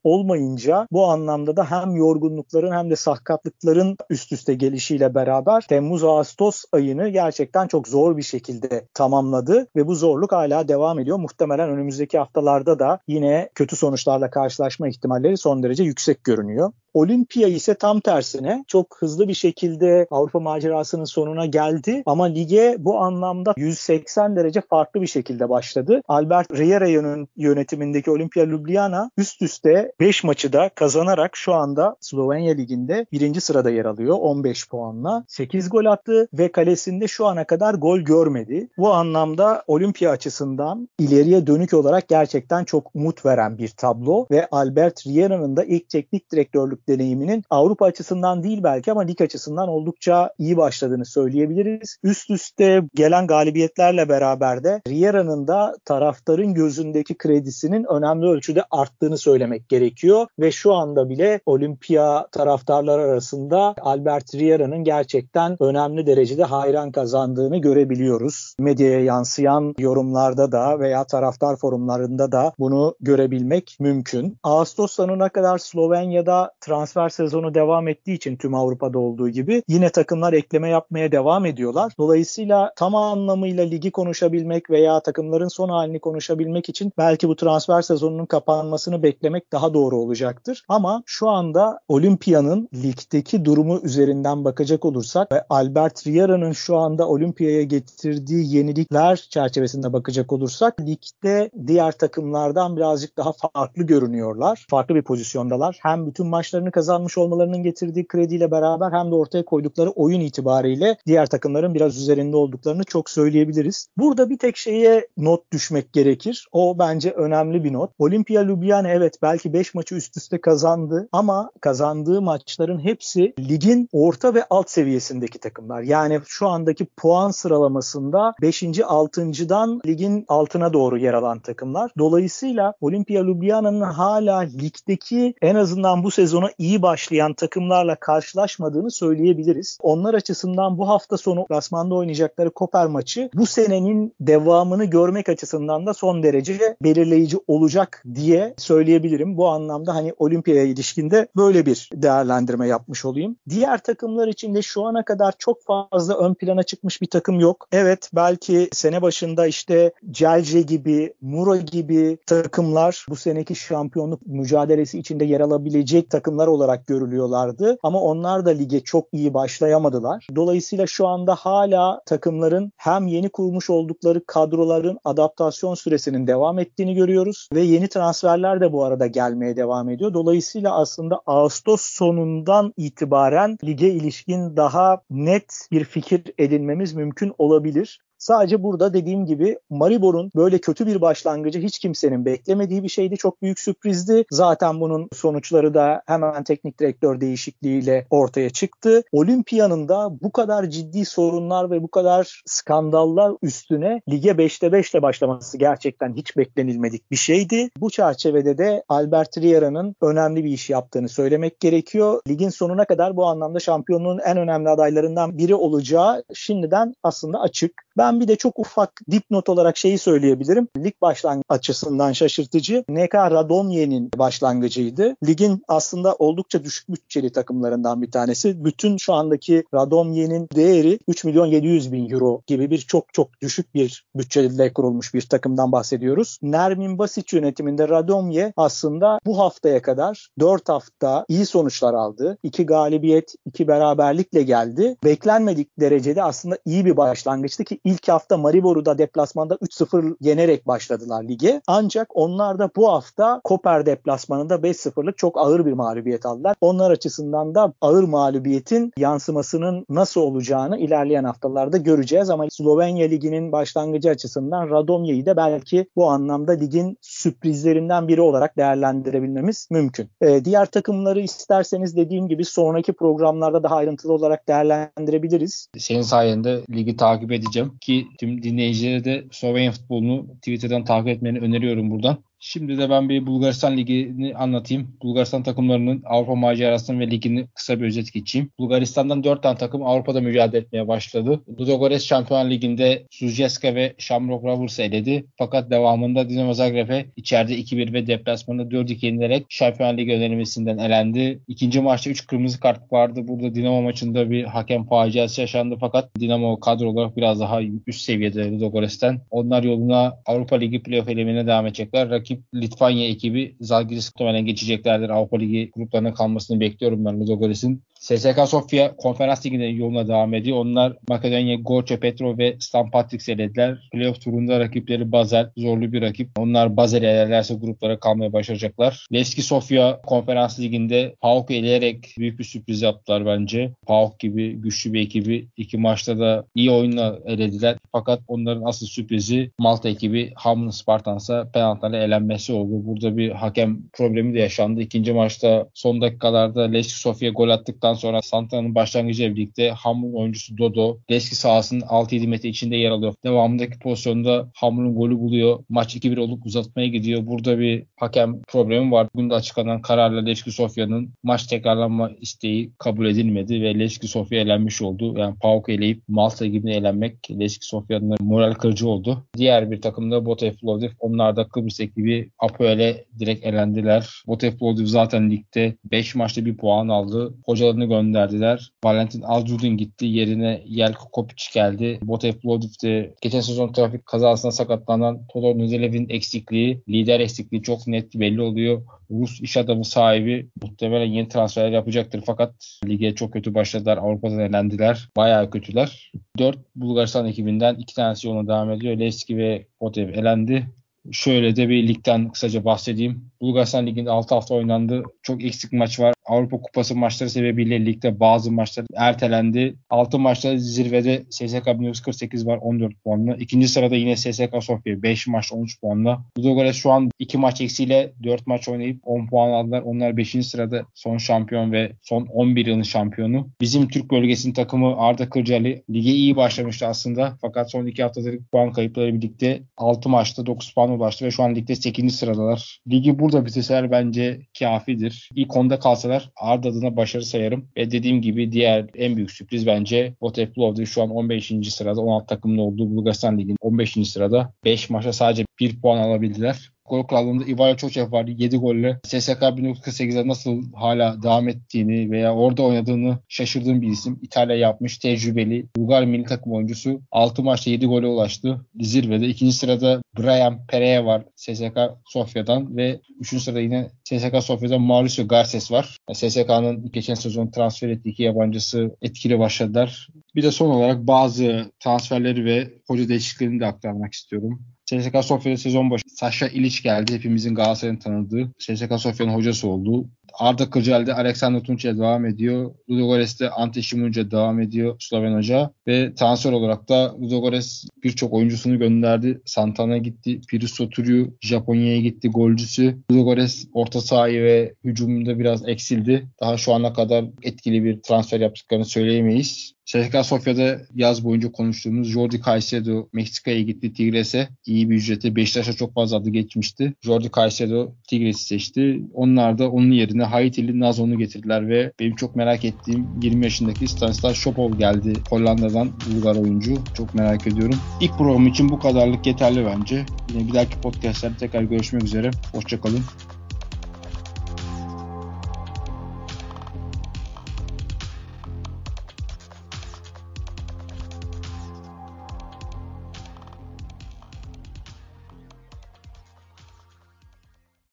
olmayınca 0.04 0.88
bu 0.92 1.06
anlamda 1.06 1.58
da 1.58 1.72
hem 1.72 1.96
yorgunlukların 1.96 2.72
hem 2.72 2.90
de 2.90 2.96
sakatlıkların 2.96 3.98
üst 4.10 4.32
üste 4.32 4.54
gelişiyle 4.54 5.16
beraber 5.16 5.66
Temmuz-Ağustos 5.70 6.64
ayını 6.72 7.10
gerçekten 7.10 7.68
çok 7.68 7.88
zor 7.88 8.18
bir 8.18 8.24
şekilde 8.24 8.88
tamamladı 8.94 9.68
ve 9.76 9.88
bu 9.88 9.96
zorluk 9.96 10.32
hala 10.32 10.68
devam 10.68 11.00
ediyor. 11.00 11.18
Muhtemelen 11.18 11.70
önümüzdeki 11.70 12.18
haftalarda 12.18 12.80
da 12.80 13.00
yine 13.08 13.50
kötü 13.56 13.76
sonuçlarla 13.76 14.30
karşılaşma 14.30 14.88
ihtimalleri 14.88 15.38
son 15.38 15.64
derece 15.64 15.84
yüksek 15.84 16.24
görünüyor. 16.24 16.72
Olimpia 16.96 17.48
ise 17.48 17.76
tam 17.76 18.00
tersine 18.00 18.64
çok 18.68 18.98
hızlı 19.00 19.28
bir 19.28 19.34
şekilde 19.34 20.08
Avrupa 20.12 20.40
macerasının 20.40 21.06
sonuna 21.06 21.46
geldi 21.46 22.04
ama 22.06 22.26
lige 22.26 22.76
bu 22.80 23.00
anlamda 23.00 23.54
180 23.58 24.36
derece 24.36 24.62
farklı 24.62 25.02
bir 25.02 25.08
şekilde 25.08 25.50
başladı. 25.50 26.02
Albert 26.08 26.52
Riera 26.52 26.88
yönetimindeki 27.36 28.12
Olimpia 28.12 28.46
Ljubljana 28.46 29.12
üst 29.18 29.42
üste 29.42 29.92
5 30.00 30.24
maçı 30.24 30.54
da 30.54 30.70
kazanarak 30.70 31.36
şu 31.36 31.54
anda 31.54 31.96
Slovenya 32.00 32.54
liginde 32.54 33.06
birinci 33.12 33.42
sırada 33.42 33.70
yer 33.70 33.86
alıyor 33.86 34.18
15 34.20 34.70
puanla. 34.70 35.26
8 35.28 35.70
gol 35.70 35.86
attı 35.86 36.28
ve 36.34 36.52
kalesinde 36.52 37.08
şu 37.08 37.26
ana 37.26 37.44
kadar 37.44 37.74
gol 37.74 38.00
görmedi. 38.00 38.70
Bu 38.78 38.94
anlamda 38.94 39.64
Olimpia 39.68 40.12
açısından 40.12 40.90
ileriye 41.00 41.48
dönük 41.48 41.74
olarak 41.74 42.08
gerçekten 42.08 42.64
çok 42.64 42.92
umut 42.94 43.26
veren 43.26 43.58
bir 43.58 43.70
tablo 43.70 44.28
ve 44.32 44.48
Albert 44.52 45.08
Riera'nın 45.08 45.58
da 45.58 45.64
ilk 45.64 45.90
teknik 45.90 46.32
direktörlük 46.32 46.85
deneyiminin 46.90 47.44
Avrupa 47.50 47.86
açısından 47.86 48.44
değil 48.44 48.64
belki 48.64 48.92
ama 48.92 49.02
lig 49.02 49.22
açısından 49.22 49.70
oldukça 49.70 50.34
iyi 50.38 50.58
başladığını 50.58 51.06
söyleyebiliriz. 51.06 51.98
Üst 52.04 52.30
üste 52.30 52.82
gelen 52.96 53.28
galibiyetlerle 53.28 54.10
beraber 54.10 54.64
de 54.64 54.82
Riera'nın 54.88 55.48
da 55.48 55.76
taraftarın 55.86 56.54
gözündeki 56.54 57.18
kredisinin 57.18 57.86
önemli 57.90 58.26
ölçüde 58.26 58.64
arttığını 58.72 59.18
söylemek 59.18 59.70
gerekiyor 59.70 60.28
ve 60.40 60.52
şu 60.52 60.74
anda 60.74 61.10
bile 61.10 61.40
Olimpiya 61.46 62.28
taraftarlar 62.32 63.00
arasında 63.00 63.76
Albert 63.82 64.36
Riera'nın 64.36 64.84
gerçekten 64.84 65.58
önemli 65.60 66.08
derecede 66.08 66.44
hayran 66.44 66.92
kazandığını 66.92 67.58
görebiliyoruz. 67.58 68.56
Medyaya 68.60 69.04
yansıyan 69.04 69.74
yorumlarda 69.80 70.52
da 70.52 70.80
veya 70.80 71.04
taraftar 71.04 71.56
forumlarında 71.56 72.32
da 72.32 72.54
bunu 72.60 72.96
görebilmek 73.00 73.78
mümkün. 73.80 74.38
Ağustos 74.44 74.92
sonuna 74.92 75.30
kadar 75.30 75.58
Slovenya'da 75.58 76.52
transfer 76.62 76.75
sezonu 77.10 77.54
devam 77.54 77.88
ettiği 77.88 78.14
için 78.14 78.36
tüm 78.38 78.54
Avrupa'da 78.54 79.00
olduğu 79.00 79.30
gibi 79.30 79.64
yine 79.68 79.90
takımlar 79.90 80.34
ekleme 80.34 80.70
yapmaya 80.70 81.12
devam 81.12 81.46
ediyorlar. 81.46 81.94
Dolayısıyla 81.98 82.72
tam 82.76 82.96
anlamıyla 82.96 83.64
ligi 83.66 83.92
konuşabilmek 83.92 84.70
veya 84.70 85.00
takımların 85.00 85.48
son 85.48 85.70
halini 85.70 86.00
konuşabilmek 86.00 86.70
için 86.70 86.92
belki 86.98 87.28
bu 87.28 87.36
transfer 87.36 87.82
sezonunun 87.82 88.26
kapanmasını 88.26 89.04
beklemek 89.04 89.52
daha 89.52 89.74
doğru 89.74 89.98
olacaktır. 89.98 90.64
Ama 90.70 91.04
şu 91.06 91.30
anda 91.30 91.80
Olimpiya'nın 91.88 92.70
ligdeki 92.74 93.46
durumu 93.46 93.80
üzerinden 93.84 94.46
bakacak 94.46 94.86
olursak 94.86 95.32
ve 95.32 95.44
Albert 95.50 96.08
Riera'nın 96.08 96.52
şu 96.52 96.78
anda 96.78 97.08
Olimpiya'ya 97.08 97.64
getirdiği 97.64 98.56
yenilikler 98.56 99.28
çerçevesinde 99.30 99.94
bakacak 99.94 100.34
olursak 100.34 100.82
ligde 100.82 101.50
diğer 101.68 101.92
takımlardan 101.92 102.78
birazcık 102.78 103.18
daha 103.18 103.32
farklı 103.32 103.84
görünüyorlar. 103.84 104.66
Farklı 104.70 104.96
bir 104.96 105.02
pozisyondalar. 105.02 105.80
Hem 105.82 106.08
bütün 106.08 106.28
maçların 106.28 106.65
maçlarını 106.66 106.72
kazanmış 106.72 107.18
olmalarının 107.18 107.64
getirdiği 107.64 108.08
krediyle 108.08 108.52
beraber 108.52 108.92
hem 108.92 109.12
de 109.12 109.16
ortaya 109.16 109.46
koydukları 109.46 109.90
oyun 109.90 110.20
itibariyle 110.20 110.98
diğer 111.06 111.26
takımların 111.26 111.74
biraz 111.74 111.98
üzerinde 111.98 112.38
olduklarını 112.38 112.84
çok 112.84 113.10
söyleyebiliriz. 113.10 113.88
Burada 113.98 114.30
bir 114.30 114.38
tek 114.38 114.58
şeye 114.58 115.08
not 115.18 115.52
düşmek 115.52 115.94
gerekir. 115.94 116.48
O 116.52 116.76
bence 116.80 117.12
önemli 117.12 117.64
bir 117.64 117.74
not. 117.74 117.92
Olimpia 118.00 118.44
Ljubljana 118.44 118.90
evet 118.90 119.18
belki 119.22 119.54
5 119.54 119.74
maçı 119.74 119.96
üst 119.96 120.18
üste 120.18 120.42
kazandı 120.42 121.08
ama 121.12 121.52
kazandığı 121.62 122.22
maçların 122.22 122.80
hepsi 122.80 123.34
ligin 123.40 123.90
orta 123.94 124.34
ve 124.34 124.44
alt 124.50 124.70
seviyesindeki 124.70 125.40
takımlar. 125.40 125.82
Yani 125.82 126.20
şu 126.26 126.48
andaki 126.48 126.86
puan 126.86 127.32
sıralamasında 127.32 128.34
5. 128.42 128.64
6.dan 128.64 129.82
ligin 129.86 130.26
altına 130.28 130.74
doğru 130.74 130.98
yer 130.98 131.14
alan 131.14 131.40
takımlar. 131.40 131.92
Dolayısıyla 131.98 132.74
Olimpia 132.82 133.24
Ljubljana'nın 133.24 133.82
hala 133.82 134.40
ligdeki 134.40 135.34
en 135.42 135.56
azından 135.56 136.04
bu 136.04 136.12
sezona 136.46 136.52
iyi 136.58 136.82
başlayan 136.82 137.34
takımlarla 137.34 137.96
karşılaşmadığını 137.96 138.92
söyleyebiliriz. 138.92 139.78
Onlar 139.82 140.14
açısından 140.14 140.78
bu 140.78 140.90
hafta 140.90 141.18
sonu 141.18 141.46
klasmanda 141.46 141.96
oynayacakları 141.96 142.50
Koper 142.50 142.88
maçı 142.88 143.30
bu 143.34 143.46
senenin 143.46 144.14
devamını 144.20 144.86
görmek 144.86 145.30
açısından 145.30 145.86
da 145.86 145.94
son 145.94 146.24
derece 146.24 146.78
belirleyici 146.82 147.38
olacak 147.48 148.04
diye 148.16 148.54
söyleyebilirim. 148.58 149.38
Bu 149.38 149.48
anlamda 149.48 149.96
hani 149.96 150.14
olimpiyaya 150.18 150.64
ilişkinde 150.64 151.28
böyle 151.36 151.66
bir 151.66 151.90
değerlendirme 151.94 152.68
yapmış 152.68 153.06
olayım. 153.06 153.36
Diğer 153.50 153.78
takımlar 153.78 154.28
için 154.28 154.56
de 154.56 154.62
şu 154.62 154.84
ana 154.84 155.06
kadar 155.06 155.34
çok 155.40 155.64
fazla 155.64 156.18
ön 156.18 156.34
plana 156.34 156.64
çıkmış 156.64 157.02
bir 157.02 157.08
takım 157.08 157.40
yok. 157.40 157.68
Evet 157.72 158.10
belki 158.14 158.70
sene 158.72 159.02
başında 159.02 159.48
işte 159.48 159.92
Celce 160.12 160.62
gibi, 160.62 161.14
Mura 161.22 161.58
gibi 161.58 162.18
takımlar 162.26 163.06
bu 163.10 163.16
seneki 163.16 163.56
şampiyonluk 163.56 164.28
mücadelesi 164.28 165.00
içinde 165.00 165.26
yer 165.26 165.40
alabilecek 165.40 166.10
takımlar 166.10 166.35
takımlar 166.36 166.48
olarak 166.48 166.88
görülüyorlardı 166.88 167.78
ama 167.84 168.02
onlar 168.02 168.46
da 168.46 168.50
lige 168.50 168.80
çok 168.80 169.08
iyi 169.12 169.34
başlayamadılar. 169.34 170.28
Dolayısıyla 170.36 170.88
şu 170.88 171.08
anda 171.08 171.36
hala 171.36 172.02
takımların 172.06 172.72
hem 172.78 173.08
yeni 173.08 173.30
kurmuş 173.30 173.70
oldukları 173.70 174.26
kadroların 174.26 174.98
adaptasyon 175.06 175.76
süresinin 175.76 176.28
devam 176.28 176.60
ettiğini 176.60 176.96
görüyoruz 176.96 177.48
ve 177.54 177.62
yeni 177.62 177.88
transferler 177.88 178.62
de 178.62 178.72
bu 178.72 178.84
arada 178.84 179.08
gelmeye 179.08 179.56
devam 179.56 179.90
ediyor. 179.90 180.14
Dolayısıyla 180.14 180.76
aslında 180.76 181.22
Ağustos 181.26 181.82
sonundan 181.82 182.74
itibaren 182.78 183.58
lige 183.64 183.90
ilişkin 183.90 184.58
daha 184.58 185.02
net 185.10 185.68
bir 185.72 185.84
fikir 185.84 186.24
edinmemiz 186.38 186.94
mümkün 186.94 187.34
olabilir. 187.38 188.00
Sadece 188.18 188.64
burada 188.64 188.94
dediğim 188.94 189.26
gibi 189.26 189.60
Maribor'un 189.70 190.32
böyle 190.36 190.58
kötü 190.58 190.88
bir 190.88 191.02
başlangıcı 191.02 191.60
hiç 191.60 191.80
kimsenin 191.80 192.26
beklemediği 192.26 192.84
bir 192.84 192.90
şeydi. 192.90 193.18
Çok 193.18 193.42
büyük 193.42 193.60
sürprizdi. 193.60 194.26
Zaten 194.32 194.82
bunun 194.82 195.10
sonuçları 195.14 195.74
da 195.74 196.02
hemen 196.08 196.44
teknik 196.44 196.80
direktör 196.80 197.22
değişikliğiyle 197.22 198.08
ortaya 198.10 198.50
çıktı. 198.50 199.04
Olimpiya'nın 199.12 199.90
da 199.90 200.10
bu 200.22 200.32
kadar 200.32 200.70
ciddi 200.70 201.06
sorunlar 201.06 201.72
ve 201.72 201.84
bu 201.84 201.88
kadar 201.88 202.42
skandallar 202.46 203.34
üstüne 203.42 204.02
lige 204.10 204.32
5'te 204.32 204.72
5 204.72 204.92
ile 204.94 205.02
başlaması 205.02 205.58
gerçekten 205.58 206.14
hiç 206.14 206.38
beklenilmedik 206.38 207.12
bir 207.12 207.16
şeydi. 207.16 207.70
Bu 207.78 207.90
çerçevede 207.90 208.58
de 208.58 208.84
Albert 208.90 209.38
Riera'nın 209.38 209.96
önemli 210.02 210.44
bir 210.44 210.50
iş 210.50 210.70
yaptığını 210.70 211.10
söylemek 211.10 211.60
gerekiyor. 211.60 212.22
Ligin 212.28 212.50
sonuna 212.50 212.86
kadar 212.86 213.18
bu 213.18 213.26
anlamda 213.26 213.60
şampiyonluğun 213.60 214.20
en 214.26 214.38
önemli 214.38 214.70
adaylarından 214.70 215.38
biri 215.38 215.56
olacağı 215.56 216.24
şimdiden 216.34 216.94
aslında 217.04 217.40
açık. 217.40 217.85
Ben 217.98 218.20
bir 218.20 218.28
de 218.28 218.36
çok 218.36 218.60
ufak 218.60 219.02
dipnot 219.12 219.50
olarak 219.50 219.78
şeyi 219.78 219.98
söyleyebilirim. 219.98 220.68
Lig 220.78 220.94
başlangıcı 221.02 221.46
açısından 221.50 222.12
şaşırtıcı. 222.12 222.84
NK 222.90 223.16
Radomye'nin 223.16 224.12
başlangıcıydı. 224.18 225.16
Ligin 225.28 225.64
aslında 225.68 226.16
oldukça 226.16 226.64
düşük 226.64 226.90
bütçeli 226.90 227.32
takımlarından 227.32 228.02
bir 228.02 228.12
tanesi. 228.12 228.66
Bütün 228.66 228.98
şu 228.98 229.14
andaki 229.14 229.64
Radomye'nin 229.74 230.50
değeri 230.56 231.00
3 231.08 231.24
milyon 231.24 231.46
700 231.46 231.92
bin 231.92 232.10
euro 232.10 232.42
gibi 232.48 232.70
bir 232.70 232.78
çok 232.78 233.14
çok 233.14 233.42
düşük 233.42 233.76
bir 233.76 234.06
bütçeyle 234.16 234.74
kurulmuş 234.74 235.14
bir 235.14 235.22
takımdan 235.22 235.72
bahsediyoruz. 235.72 236.40
Nermin 236.42 236.98
Basic 236.98 237.38
yönetiminde 237.38 237.90
Radomye 237.90 238.54
aslında 238.58 239.20
bu 239.26 239.40
haftaya 239.40 239.82
kadar 239.82 240.30
4 240.40 240.70
hafta 240.70 241.26
iyi 241.28 241.46
sonuçlar 241.46 241.94
aldı. 241.94 242.38
2 242.44 242.66
galibiyet, 242.66 243.36
2 243.46 243.68
beraberlikle 243.68 244.44
geldi. 244.44 244.98
Beklenmedik 245.04 245.80
derecede 245.80 246.24
aslında 246.24 246.58
iyi 246.66 246.86
bir 246.86 246.98
başlangıçtı 246.98 247.64
ki 247.64 247.80
ilk 247.86 248.08
hafta 248.08 248.38
Maribor'u 248.38 248.86
da 248.86 248.98
deplasmanda 248.98 249.56
3-0 249.56 250.16
yenerek 250.22 250.68
başladılar 250.68 251.24
lige. 251.24 251.62
Ancak 251.68 252.08
onlar 252.14 252.60
da 252.60 252.70
bu 252.76 252.92
hafta 252.92 253.42
Koper 253.44 253.86
deplasmanında 253.86 254.56
5-0'lık 254.56 255.18
çok 255.18 255.38
ağır 255.38 255.66
bir 255.66 255.74
mağlubiyet 255.74 256.26
aldılar. 256.26 256.56
Onlar 256.62 256.92
açısından 256.92 257.56
da 257.56 257.74
ağır 257.82 258.04
mağlubiyetin 258.04 258.92
yansımasının 258.98 259.86
nasıl 259.90 260.22
olacağını 260.22 260.78
ilerleyen 260.78 261.24
haftalarda 261.24 261.78
göreceğiz 261.78 262.30
ama 262.30 262.46
Slovenya 262.50 263.08
Ligi'nin 263.08 263.52
başlangıcı 263.52 264.10
açısından 264.10 264.70
Radomya'yı 264.70 265.26
da 265.26 265.38
belki 265.38 265.88
bu 265.96 266.10
anlamda 266.10 266.52
ligin 266.52 266.98
sürprizlerinden 267.02 268.08
biri 268.08 268.22
olarak 268.22 268.58
değerlendirebilmemiz 268.58 269.68
mümkün. 269.72 270.10
Ee, 270.22 270.46
diğer 270.46 270.66
takımları 270.66 271.22
isterseniz 271.22 271.96
dediğim 271.96 272.28
gibi 272.28 272.46
sonraki 272.46 272.94
programlarda 272.94 273.64
daha 273.64 273.76
ayrıntılı 273.76 274.14
olarak 274.14 274.48
değerlendirebiliriz. 274.48 275.68
Senin 275.78 276.02
sayende 276.02 276.62
ligi 276.70 276.96
takip 276.96 277.32
edeceğim 277.32 277.75
ki 277.82 278.08
tüm 278.20 278.44
dinleyicilere 278.44 279.04
de 279.04 279.26
Slovenya 279.32 279.72
futbolunu 279.72 280.28
Twitter'dan 280.36 280.86
takip 280.86 281.08
etmeni 281.08 281.40
öneriyorum 281.40 281.92
buradan. 281.92 282.24
Şimdi 282.48 282.78
de 282.78 282.90
ben 282.90 283.10
bir 283.10 283.28
Bulgaristan 283.28 283.78
Ligi'ni 283.78 284.36
anlatayım. 284.36 284.98
Bulgaristan 285.04 285.44
takımlarının 285.44 286.04
Avrupa 286.06 286.36
macerasını 286.36 287.00
ve 287.00 287.12
ligini 287.12 287.48
kısa 287.48 287.80
bir 287.80 287.86
özet 287.86 288.14
geçeyim. 288.14 288.52
Bulgaristan'dan 288.60 289.24
4 289.24 289.44
tane 289.44 289.58
takım 289.58 289.84
Avrupa'da 289.84 290.22
mücadele 290.22 290.62
etmeye 290.62 290.88
başladı. 290.88 291.42
Ludogorets 291.60 292.06
Şampiyon 292.06 292.50
Ligi'nde 292.50 293.04
Suzyeska 293.12 293.76
ve 293.76 293.94
Shamrock 293.98 294.44
Rovers'ı 294.44 294.82
eledi. 294.82 295.26
Fakat 295.38 295.72
devamında 295.72 296.30
Dinamo 296.30 296.54
Zagreb'e 296.54 297.06
içeride 297.16 297.60
2-1 297.60 297.94
ve 297.94 298.08
deplasmanda 298.08 298.64
4-2 298.64 299.06
yenilerek 299.06 299.46
Şampiyon 299.50 299.98
Ligi 299.98 300.14
önerilmesinden 300.14 300.78
elendi. 300.78 301.40
İkinci 301.48 301.82
maçta 301.82 302.10
3 302.10 302.28
kırmızı 302.28 302.60
kart 302.60 302.94
vardı. 302.94 303.28
Burada 303.28 303.56
Dinamo 303.56 303.82
maçında 303.82 304.30
bir 304.30 304.44
hakem 304.44 304.86
faciası 304.86 305.42
yaşandı 305.42 305.78
fakat 305.80 306.10
Dinamo 306.20 306.60
kadro 306.60 306.90
olarak 306.90 307.18
biraz 307.18 307.40
daha 307.40 307.60
üst 307.88 308.02
seviyede 308.02 308.52
Ludogorets'ten. 308.52 309.22
Onlar 309.32 309.64
yoluna 309.64 310.18
Avrupa 310.26 310.56
Ligi 310.56 310.84
playoff 310.84 311.10
elemine 311.10 311.48
devam 311.48 311.66
edecekler. 311.66 312.10
Rakip 312.10 312.35
rakip 312.36 312.54
Litvanya 312.54 313.08
ekibi 313.08 313.56
Zalgiris 313.62 314.12
muhtemelen 314.16 314.46
geçeceklerdir. 314.46 315.10
Avrupa 315.10 315.38
Ligi 315.38 315.72
gruplarına 315.76 316.14
kalmasını 316.14 316.60
bekliyorum 316.60 317.06
ben 317.06 317.20
Ludogorets'in. 317.20 317.84
SSK 318.00 318.48
Sofia 318.48 318.96
konferans 318.96 319.46
liginde 319.46 319.66
yoluna 319.66 320.08
devam 320.08 320.34
ediyor. 320.34 320.58
Onlar 320.58 320.98
Makedonya, 321.10 321.56
Gorce 321.56 322.00
Petro 322.00 322.38
ve 322.38 322.56
Stan 322.60 322.92
Patrick's 322.92 323.30
elediler. 323.30 323.90
Playoff 323.92 324.22
turunda 324.22 324.60
rakipleri 324.60 325.12
Basel. 325.12 325.50
Zorlu 325.58 325.92
bir 325.92 326.02
rakip. 326.02 326.30
Onlar 326.38 326.78
Basel'i 326.78 327.06
elerlerse 327.06 327.54
gruplara 327.54 328.00
kalmaya 328.00 328.34
başaracaklar. 328.34 329.08
Leski 329.14 329.42
Sofia 329.42 330.02
konferans 330.02 330.60
liginde 330.60 331.16
PAOK'u 331.22 331.54
eleyerek 331.54 332.16
büyük 332.18 332.40
bir 332.40 332.44
sürpriz 332.44 332.82
yaptılar 332.82 333.26
bence. 333.26 333.72
PAOK 333.88 334.20
gibi 334.20 334.54
güçlü 334.54 334.94
bir 334.94 335.02
ekibi 335.02 335.48
iki 335.58 335.78
maçta 335.78 336.20
da 336.20 336.46
iyi 336.56 336.72
oyunla 336.72 337.20
elediler. 337.26 337.78
Fakat 337.92 338.20
onların 338.28 338.64
asıl 338.66 338.86
sürprizi 338.86 339.52
Malta 339.60 339.90
ekibi 339.90 340.32
Hamlin 340.36 340.70
Spartans'a 340.70 341.50
penaltılarla 341.54 341.98
elenmesi 342.16 342.54
oldu. 342.54 342.86
Burada 342.86 343.18
bir 343.18 343.32
hakem 343.32 343.78
problemi 343.94 344.34
de 344.34 344.40
yaşandı. 344.40 344.82
İkinci 344.82 345.14
maçta 345.14 345.68
son 345.74 346.02
dakikalarda 346.02 346.62
Leski 346.62 347.00
Sofia 347.00 347.30
gol 347.30 347.50
attıktan 347.50 347.94
sonra 347.94 348.22
Santana'nın 348.22 348.76
başlangıcı 348.76 349.36
birlikte 349.36 349.70
Hamur'un 349.70 350.14
oyuncusu 350.14 350.58
Dodo 350.58 350.98
Leski 351.12 351.36
sahasının 351.36 351.82
6-7 351.82 352.28
metre 352.28 352.50
içinde 352.50 352.76
yer 352.76 352.92
alıyor. 352.92 353.14
Devamındaki 353.24 353.80
pozisyonda 353.80 354.50
Hamur'un 354.56 354.96
golü 354.96 355.20
buluyor. 355.20 355.60
Maç 355.70 355.96
2-1 355.96 356.20
olup 356.20 356.46
uzatmaya 356.46 356.88
gidiyor. 356.88 357.28
Burada 357.28 357.60
bir 357.60 357.84
hakem 357.96 358.42
problemi 358.42 358.92
var. 358.92 359.08
Bugün 359.16 359.30
de 359.30 359.34
açıklanan 359.34 359.82
kararla 359.82 360.22
Leski 360.22 360.52
Sofya'nın 360.52 361.14
maç 361.24 361.48
tekrarlanma 361.48 362.12
isteği 362.22 362.72
kabul 362.78 363.06
edilmedi 363.06 363.62
ve 363.62 363.80
Leski 363.80 364.08
Sofya 364.08 364.42
elenmiş 364.42 364.82
oldu. 364.82 365.18
Yani 365.18 365.36
PAOK 365.42 365.70
eleyip 365.70 366.02
Malta 366.08 366.46
gibi 366.46 366.72
elenmek 366.72 367.32
Leski 367.32 367.66
Sofya'nın 367.66 368.18
moral 368.20 368.54
kırıcı 368.54 368.88
oldu. 368.88 369.26
Diğer 369.38 369.72
bir 369.72 369.82
takımda 369.82 370.24
Plovdiv. 370.62 370.90
Onlar 371.00 371.36
da 371.36 371.48
Kıbrıs 371.48 371.80
ekibi 371.80 372.05
Apoel'e 372.40 373.06
direkt 373.20 373.46
elendiler. 373.46 374.24
Botev 374.28 374.52
zaten 374.86 375.32
ligde 375.32 375.76
5 375.92 376.16
maçta 376.16 376.46
bir 376.46 376.58
puan 376.58 376.88
aldı. 376.88 377.34
Hocalarını 377.46 377.86
gönderdiler. 377.86 378.72
Valentin 378.84 379.22
Alcudin 379.22 379.78
gitti. 379.78 380.06
Yerine 380.06 380.64
Jelko 380.76 381.10
Kopic 381.12 381.44
geldi. 381.54 382.00
Botev 382.02 382.34
Plovdiv'de 382.34 383.14
geçen 383.22 383.42
sezon 383.42 383.72
trafik 383.72 384.06
kazasına 384.06 384.52
sakatlanan 384.52 385.28
Todor 385.34 385.60
Nuzelev'in 385.60 386.10
eksikliği, 386.10 386.82
lider 386.90 387.20
eksikliği 387.20 387.64
çok 387.64 387.88
net 387.88 388.16
belli 388.16 388.42
oluyor. 388.42 388.82
Rus 389.12 389.42
iş 389.42 389.58
adamı 389.58 389.86
sahibi 389.86 390.50
muhtemelen 390.62 391.06
yeni 391.06 391.28
transferler 391.28 391.72
yapacaktır. 391.72 392.24
Fakat 392.26 392.54
lige 392.88 393.16
çok 393.16 393.34
kötü 393.34 393.54
başladılar. 393.54 393.98
Avrupa'dan 393.98 394.40
elendiler. 394.40 395.10
Bayağı 395.18 395.50
kötüler. 395.50 396.12
4 396.38 396.58
Bulgaristan 396.76 397.26
ekibinden 397.26 397.76
2 397.76 397.96
tanesi 397.96 398.28
yoluna 398.28 398.48
devam 398.48 398.72
ediyor. 398.72 398.98
Leski 398.98 399.38
ve 399.38 399.68
Botev 399.82 400.10
elendi. 400.10 400.68
Şöyle 401.12 401.56
de 401.56 401.70
bir 401.70 401.88
ligden 401.88 402.30
kısaca 402.30 402.66
bahsedeyim. 402.66 403.32
Bulgaristan 403.42 403.88
Ligi'nde 403.88 404.12
6 404.12 404.36
hafta 404.36 404.56
oynandı. 404.56 405.04
Çok 405.24 405.44
eksik 405.44 405.74
maç 405.74 406.00
var. 406.00 406.15
Avrupa 406.26 406.58
Kupası 406.62 406.96
maçları 406.96 407.30
sebebiyle 407.30 407.86
ligde 407.86 408.20
bazı 408.20 408.52
maçlar 408.52 408.86
ertelendi. 408.96 409.76
6 409.90 410.20
maçta 410.20 410.58
zirvede 410.58 411.24
SSK 411.30 411.66
1948 411.68 412.48
var 412.48 412.58
14 412.62 412.94
puanla. 413.04 413.36
İkinci 413.36 413.68
sırada 413.68 413.96
yine 413.96 414.16
SSK 414.16 414.56
Sofya 414.62 415.04
5 415.04 415.28
maç 415.28 415.54
13 415.54 415.82
puanla. 415.82 416.26
Ludogorets 416.40 416.78
şu 416.78 416.92
an 416.92 417.10
2 417.20 417.38
maç 417.38 417.62
eksiyle 417.62 418.14
4 418.24 418.48
maç 418.48 418.70
oynayıp 418.70 419.00
10 419.04 419.28
puan 419.28 419.50
aldılar. 419.50 419.82
Onlar 419.82 420.18
5. 420.18 420.48
sırada 420.48 420.86
son 420.94 421.18
şampiyon 421.18 421.72
ve 421.72 421.92
son 422.02 422.26
11 422.26 422.66
yılın 422.66 422.82
şampiyonu. 422.82 423.50
Bizim 423.62 423.88
Türk 423.88 424.12
bölgesinin 424.12 424.54
takımı 424.54 424.98
Arda 424.98 425.30
Kırcalı 425.30 425.76
lige 425.90 426.12
iyi 426.12 426.36
başlamıştı 426.36 426.88
aslında. 426.88 427.38
Fakat 427.42 427.72
son 427.72 427.86
2 427.86 428.04
haftadır 428.04 428.40
puan 428.52 428.72
kayıpları 428.72 429.14
birlikte 429.14 429.62
6 429.78 430.10
maçta 430.10 430.46
9 430.46 430.74
puan 430.74 430.90
ulaştı 430.90 431.26
ve 431.26 431.32
şu 431.32 431.44
an 431.44 431.56
ligde 431.56 431.76
8. 431.76 432.16
sıradalar. 432.16 432.80
Ligi 432.92 433.20
burada 433.20 433.46
bitirseler 433.46 433.92
bence 433.92 434.40
kafidir. 434.60 435.30
İlk 435.36 435.58
onda 435.58 435.80
kalsalar 435.80 436.15
Arda 436.36 436.70
adına 436.70 436.98
başarı 436.98 437.26
sayarım. 437.26 437.70
Ve 437.78 437.92
dediğim 437.92 438.22
gibi 438.22 438.52
diğer 438.52 438.86
en 438.96 439.16
büyük 439.16 439.32
sürpriz 439.32 439.68
bence 439.68 440.16
Botev 440.22 440.52
Plovdiv 440.52 440.86
şu 440.86 441.02
an 441.02 441.10
15. 441.10 441.54
sırada 441.70 442.02
16 442.02 442.28
takımlı 442.28 442.62
olduğu 442.62 442.90
Bulgaristan 442.90 443.38
Ligi'nin 443.38 443.58
15. 443.62 443.94
sırada 444.08 444.54
5 444.66 444.90
maçta 444.90 445.14
sadece 445.14 445.46
1 445.60 445.82
puan 445.82 445.98
alabildiler. 445.98 446.75
Gol 446.90 447.04
krallığında 447.04 447.46
Ivala 447.46 447.78
Çoçev 447.78 448.12
vardı 448.12 448.32
7 448.38 448.58
golle. 448.58 449.00
SSK 449.04 449.42
1948'de 449.42 450.28
nasıl 450.28 450.74
hala 450.74 451.24
devam 451.24 451.50
ettiğini 451.50 452.12
veya 452.12 452.36
orada 452.36 452.64
oynadığını 452.64 453.20
şaşırdığım 453.28 453.82
bir 453.82 453.88
isim. 453.88 454.20
İtalya 454.22 454.56
yapmış 454.56 454.98
tecrübeli 454.98 455.66
Bulgar 455.78 456.06
milli 456.06 456.24
takım 456.24 456.54
oyuncusu 456.54 457.02
6 457.12 457.44
maçta 457.44 457.72
7 457.72 457.86
gole 457.86 458.08
ulaştı. 458.08 458.66
Zirvede. 458.80 459.28
ikinci 459.28 459.54
sırada 459.54 460.02
Brian 460.20 460.66
Pereira 460.68 461.06
var 461.06 461.24
SSK 461.36 461.78
Sofya'dan 462.06 462.78
ve 462.78 463.00
üçüncü 463.20 463.44
sırada 463.44 463.60
yine 463.60 463.90
SSK 464.04 464.44
Sofya'dan 464.44 464.82
Mauricio 464.82 465.28
Garces 465.28 465.72
var. 465.72 465.98
SSK'nın 466.14 466.92
geçen 466.92 467.14
sezon 467.14 467.52
transfer 467.52 467.90
ettiği 467.90 468.10
iki 468.10 468.24
yabancısı 468.24 468.96
etkili 469.02 469.40
başladılar. 469.40 470.08
Bir 470.36 470.44
de 470.44 470.52
son 470.52 470.70
olarak 470.70 471.08
bazı 471.08 471.72
transferleri 471.80 472.46
ve 472.46 472.74
hoca 472.88 473.08
değişikliklerini 473.08 473.60
de 473.60 473.66
aktarmak 473.66 474.14
istiyorum. 474.14 474.66
CSKA 474.86 475.24
Sofya'da 475.24 475.58
sezon 475.58 475.92
başı 475.92 476.04
Sasha 476.08 476.48
İliç 476.48 476.84
geldi. 476.84 477.14
Hepimizin 477.14 477.56
Galatasaray'ın 477.56 478.00
tanıdığı. 478.00 478.52
CSKA 478.60 478.98
Sofya'nın 478.98 479.34
hocası 479.34 479.68
oldu. 479.68 480.08
Arda 480.40 480.70
Kırcal'de 480.70 481.14
Alexander 481.14 481.60
Tunç'e 481.60 481.98
devam 481.98 482.26
ediyor. 482.26 482.76
Ludogorets'te 482.90 483.50
Ante 483.50 483.82
Şimunca 483.82 484.32
devam 484.32 484.62
ediyor 484.62 484.96
Sloven 485.00 485.38
Hoca. 485.38 485.72
Ve 485.88 486.14
transfer 486.16 486.52
olarak 486.52 486.90
da 486.90 487.16
Ludogorets 487.22 487.86
birçok 488.04 488.34
oyuncusunu 488.34 488.80
gönderdi. 488.80 489.42
Santana 489.46 489.98
gitti. 489.98 490.42
Piris 490.50 490.72
Soturiu 490.72 491.34
Japonya'ya 491.42 491.98
gitti 491.98 492.30
golcüsü. 492.30 492.98
Ludogorets 493.12 493.66
orta 493.74 494.02
sahayı 494.02 494.44
ve 494.44 494.74
hücumunda 494.84 495.40
biraz 495.40 495.68
eksildi. 495.68 496.28
Daha 496.42 496.58
şu 496.58 496.74
ana 496.74 496.94
kadar 496.94 497.26
etkili 497.42 497.84
bir 497.84 498.02
transfer 498.02 498.40
yaptıklarını 498.40 498.86
söyleyemeyiz. 498.86 499.76
CSKA 499.86 500.24
Sofya'da 500.24 500.82
yaz 500.96 501.24
boyunca 501.24 501.52
konuştuğumuz 501.52 502.08
Jordi 502.08 502.42
Caicedo 502.46 503.08
Meksika'ya 503.14 503.62
gitti 503.62 503.94
Tigres'e. 503.94 504.50
iyi 504.66 504.90
bir 504.90 504.96
ücrete 504.96 505.36
Beşiktaş'a 505.36 505.74
çok 505.74 505.94
fazla 505.94 506.18
adı 506.18 506.30
geçmişti. 506.30 506.94
Jordi 507.02 507.30
Caicedo 507.36 507.92
Tigres'i 508.08 508.46
seçti. 508.46 509.02
Onlar 509.14 509.58
da 509.58 509.72
onun 509.72 509.92
yerine 509.92 510.24
Haitili 510.24 510.80
Nazon'u 510.80 511.18
getirdiler 511.18 511.70
ve 511.70 511.92
benim 512.00 512.16
çok 512.16 512.36
merak 512.36 512.66
ettiğim 512.66 513.08
20 513.22 513.44
yaşındaki 513.44 513.88
Stanislav 513.88 514.34
Šopov 514.34 514.78
geldi 514.78 515.14
Hollanda'dan 515.30 515.92
Bulgar 516.10 516.36
oyuncu. 516.36 516.76
Çok 516.98 517.16
merak 517.16 517.48
ediyorum. 517.48 517.80
İlk 518.02 518.18
program 518.18 518.48
için 518.48 518.70
bu 518.70 518.80
kadarlık 518.80 519.28
yeterli 519.28 519.66
bence. 519.66 520.06
Yine 520.34 520.48
bir 520.48 520.54
dahaki 520.54 520.82
podcastlerde 520.82 521.38
tekrar 521.38 521.62
görüşmek 521.62 522.04
üzere. 522.04 522.32
Hoşçakalın. 522.52 523.02